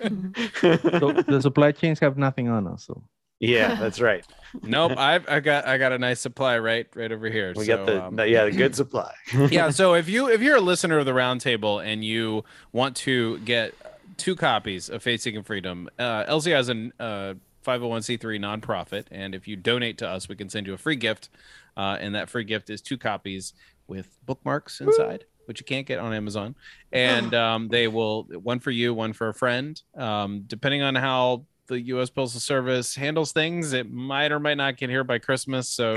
so 0.00 1.12
the 1.12 1.38
supply 1.42 1.72
chains 1.72 1.98
have 2.00 2.16
nothing 2.16 2.48
on 2.48 2.66
us 2.66 2.84
so 2.84 3.02
yeah 3.40 3.74
that's 3.74 4.00
right 4.00 4.24
Nope, 4.62 4.92
I've 4.96 5.28
I 5.28 5.40
got 5.40 5.66
I 5.66 5.78
got 5.78 5.90
a 5.90 5.98
nice 5.98 6.20
supply 6.20 6.56
right 6.60 6.87
right 6.94 7.10
over 7.10 7.28
here. 7.28 7.52
we 7.56 7.64
so, 7.64 7.76
got 7.76 7.87
the, 7.87 8.04
um, 8.04 8.14
the- 8.14 8.28
yeah 8.28 8.44
the 8.44 8.53
good 8.53 8.76
supply 8.76 9.12
yeah. 9.51 9.70
So 9.70 9.94
if 9.94 10.09
you 10.09 10.28
if 10.28 10.40
you're 10.40 10.55
a 10.59 10.61
listener 10.61 10.99
of 10.99 11.07
the 11.07 11.12
roundtable 11.12 11.84
and 11.84 12.05
you 12.05 12.44
want 12.72 12.94
to 12.99 13.38
get 13.40 13.74
two 14.16 14.36
copies 14.36 14.88
of 14.88 15.03
Faith 15.03 15.22
Seeking 15.22 15.42
Freedom, 15.42 15.88
uh, 15.99 16.24
LZ 16.26 16.53
has 16.53 16.68
a 16.68 16.92
uh, 17.03 17.34
501c3 17.64 18.38
nonprofit, 18.38 19.06
and 19.10 19.34
if 19.34 19.48
you 19.48 19.56
donate 19.56 19.98
to 19.98 20.08
us, 20.08 20.28
we 20.28 20.36
can 20.36 20.48
send 20.48 20.66
you 20.66 20.74
a 20.74 20.78
free 20.78 20.96
gift, 20.96 21.30
uh, 21.76 21.96
and 22.00 22.14
that 22.14 22.28
free 22.28 22.44
gift 22.44 22.70
is 22.70 22.80
two 22.80 22.98
copies 22.98 23.54
with 23.86 24.18
bookmarks 24.26 24.80
inside. 24.80 25.24
Which 25.46 25.60
you 25.60 25.66
can't 25.66 25.86
get 25.86 25.98
on 25.98 26.14
Amazon, 26.14 26.54
and 26.92 27.34
um, 27.34 27.68
they 27.68 27.86
will 27.86 28.24
one 28.24 28.60
for 28.60 28.70
you, 28.70 28.94
one 28.94 29.12
for 29.12 29.28
a 29.28 29.34
friend. 29.34 29.80
Um, 29.94 30.44
depending 30.46 30.82
on 30.82 30.94
how 30.94 31.44
the 31.66 31.80
U.S. 31.80 32.10
Postal 32.10 32.40
Service 32.40 32.94
handles 32.94 33.32
things, 33.32 33.72
it 33.72 33.90
might 33.90 34.32
or 34.32 34.40
might 34.40 34.56
not 34.56 34.76
get 34.76 34.90
here 34.90 35.04
by 35.04 35.18
Christmas. 35.18 35.68
So, 35.68 35.96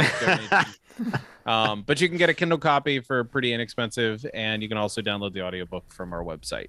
um, 1.45 1.83
but 1.85 1.99
you 2.01 2.07
can 2.07 2.17
get 2.17 2.29
a 2.29 2.33
Kindle 2.33 2.57
copy 2.57 2.99
for 2.99 3.23
pretty 3.23 3.53
inexpensive, 3.53 4.25
and 4.33 4.61
you 4.61 4.69
can 4.69 4.77
also 4.77 5.01
download 5.01 5.33
the 5.33 5.41
audiobook 5.41 5.91
from 5.93 6.13
our 6.13 6.23
website. 6.23 6.67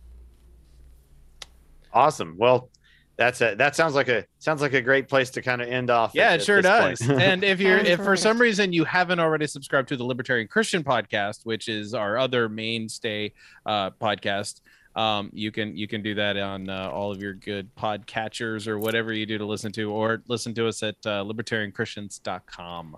awesome 1.93 2.37
well 2.39 2.71
That's 3.19 3.41
a 3.41 3.57
that 3.57 3.75
sounds 3.75 3.97
like 3.97 4.09
a 4.09 4.25
sounds 4.39 4.63
like 4.63 4.75
a 4.75 4.81
great 4.81 5.09
place 5.09 5.29
to 5.31 5.43
kind 5.43 5.61
of 5.61 5.69
end 5.69 5.91
off. 5.91 6.13
Yeah, 6.15 6.29
at- 6.29 6.35
it 6.35 6.41
at 6.41 6.47
sure 6.47 6.63
does. 6.63 7.01
and 7.01 7.43
if 7.43 7.59
you're 7.61 7.79
if 7.79 8.01
for 8.01 8.17
some 8.17 8.41
reason 8.41 8.73
you 8.73 8.85
haven't 8.85 9.19
already 9.19 9.49
subscribed 9.49 9.89
to 9.89 9.97
the 9.97 10.05
Libertarian 10.05 10.47
Christian 10.47 10.85
podcast, 10.85 11.45
which 11.45 11.69
is 11.69 11.95
our 11.95 12.17
other 12.17 12.49
mainstay 12.49 13.33
uh, 13.67 13.91
podcast, 13.91 14.61
um, 14.95 15.31
you 15.33 15.51
can 15.51 15.77
you 15.77 15.89
can 15.89 16.01
do 16.01 16.15
that 16.15 16.37
on 16.37 16.69
uh, 16.69 16.91
all 16.93 17.11
of 17.11 17.21
your 17.21 17.35
good 17.35 17.75
podcatchers 17.75 18.69
or 18.69 18.79
whatever 18.79 19.13
you 19.13 19.27
do 19.27 19.37
to 19.37 19.45
listen 19.45 19.73
to, 19.73 19.91
or 19.91 20.23
listen 20.29 20.55
to 20.55 20.69
us 20.69 20.85
at 20.85 20.95
uh, 21.05 21.25
libertarianchristians.com. 21.25 22.97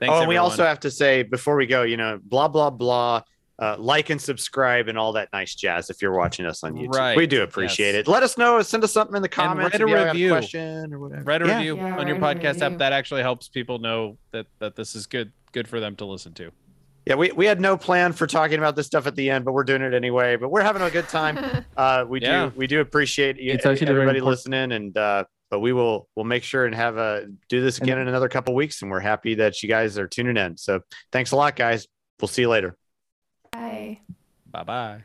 Thanks, 0.00 0.12
oh, 0.12 0.18
and 0.18 0.28
we 0.28 0.38
also 0.38 0.64
have 0.64 0.80
to 0.80 0.90
say 0.90 1.22
before 1.22 1.54
we 1.54 1.66
go, 1.66 1.82
you 1.82 1.96
know, 1.96 2.18
blah 2.22 2.48
blah 2.48 2.70
blah. 2.70 3.22
Uh, 3.58 3.76
like 3.78 4.10
and 4.10 4.20
subscribe 4.20 4.88
and 4.88 4.98
all 4.98 5.12
that 5.12 5.28
nice 5.32 5.54
jazz 5.54 5.88
if 5.90 6.00
you're 6.02 6.16
watching 6.16 6.46
us 6.46 6.64
on 6.64 6.74
YouTube. 6.74 6.94
Right, 6.94 7.16
We 7.16 7.26
do 7.26 7.42
appreciate 7.42 7.92
yes. 7.94 8.00
it. 8.06 8.08
Let 8.08 8.22
us 8.22 8.36
know. 8.38 8.60
Send 8.62 8.82
us 8.82 8.92
something 8.92 9.14
in 9.14 9.22
the 9.22 9.28
comments. 9.28 9.74
write 9.74 9.80
a 9.80 9.84
if 9.84 9.90
you 9.90 9.96
have 9.96 10.06
review. 10.14 10.28
question 10.30 10.92
or 10.94 10.98
whatever. 10.98 11.22
write 11.22 11.42
a 11.42 11.46
Yeah. 11.46 11.56
review 11.58 11.76
Yeah, 11.76 11.96
on 11.98 12.06
your 12.08 12.18
write 12.18 12.38
a 12.38 12.40
podcast 12.40 12.60
app. 12.62 12.78
That 12.78 12.92
actually 12.92 13.22
helps 13.22 13.48
people 13.48 13.78
know 13.78 14.16
that 14.32 14.46
that 14.58 14.74
this 14.74 14.96
is 14.96 15.06
good 15.06 15.32
good 15.52 15.68
for 15.68 15.78
them 15.80 15.94
to 15.96 16.04
listen 16.06 16.32
to. 16.34 16.50
Yeah, 17.04 17.16
we, 17.16 17.30
we 17.32 17.46
had 17.46 17.60
no 17.60 17.76
plan 17.76 18.12
for 18.12 18.26
talking 18.26 18.58
about 18.58 18.74
this 18.74 18.86
stuff 18.86 19.06
at 19.06 19.16
the 19.16 19.28
end, 19.28 19.44
but 19.44 19.52
we're 19.52 19.64
doing 19.64 19.82
it 19.82 19.92
anyway. 19.92 20.36
But 20.36 20.50
we're 20.50 20.62
having 20.62 20.82
a 20.82 20.90
good 20.90 21.08
time. 21.08 21.64
Uh, 21.76 22.04
we 22.08 22.20
Yeah. 22.20 22.46
do 22.46 22.52
we 22.56 22.66
do 22.66 22.80
appreciate 22.80 23.38
you, 23.38 23.52
It's 23.52 23.64
actually 23.66 23.86
very 23.86 24.00
everybody 24.00 24.20
listening, 24.20 24.72
and 24.72 24.96
uh, 24.96 25.24
but 25.50 25.60
we 25.60 25.72
will 25.72 26.08
we'll 26.16 26.24
make 26.24 26.42
sure 26.42 26.64
and 26.66 26.74
have 26.74 26.96
a 26.96 27.26
do 27.48 27.60
this 27.60 27.78
again 27.78 27.98
in 27.98 28.08
another 28.08 28.28
couple 28.28 28.54
weeks, 28.54 28.82
and 28.82 28.90
we're 28.90 29.00
happy 29.00 29.34
that 29.36 29.62
you 29.62 29.68
guys 29.68 29.98
are 29.98 30.08
tuning 30.08 30.36
in. 30.36 30.56
So 30.56 30.80
thanks 31.12 31.30
a 31.32 31.36
lot, 31.36 31.54
guys. 31.56 31.86
We'll 32.20 32.28
see 32.28 32.42
you 32.42 32.48
later. 32.48 32.76
Bye. 33.62 34.00
Bye 34.46 34.64
bye. 34.64 35.04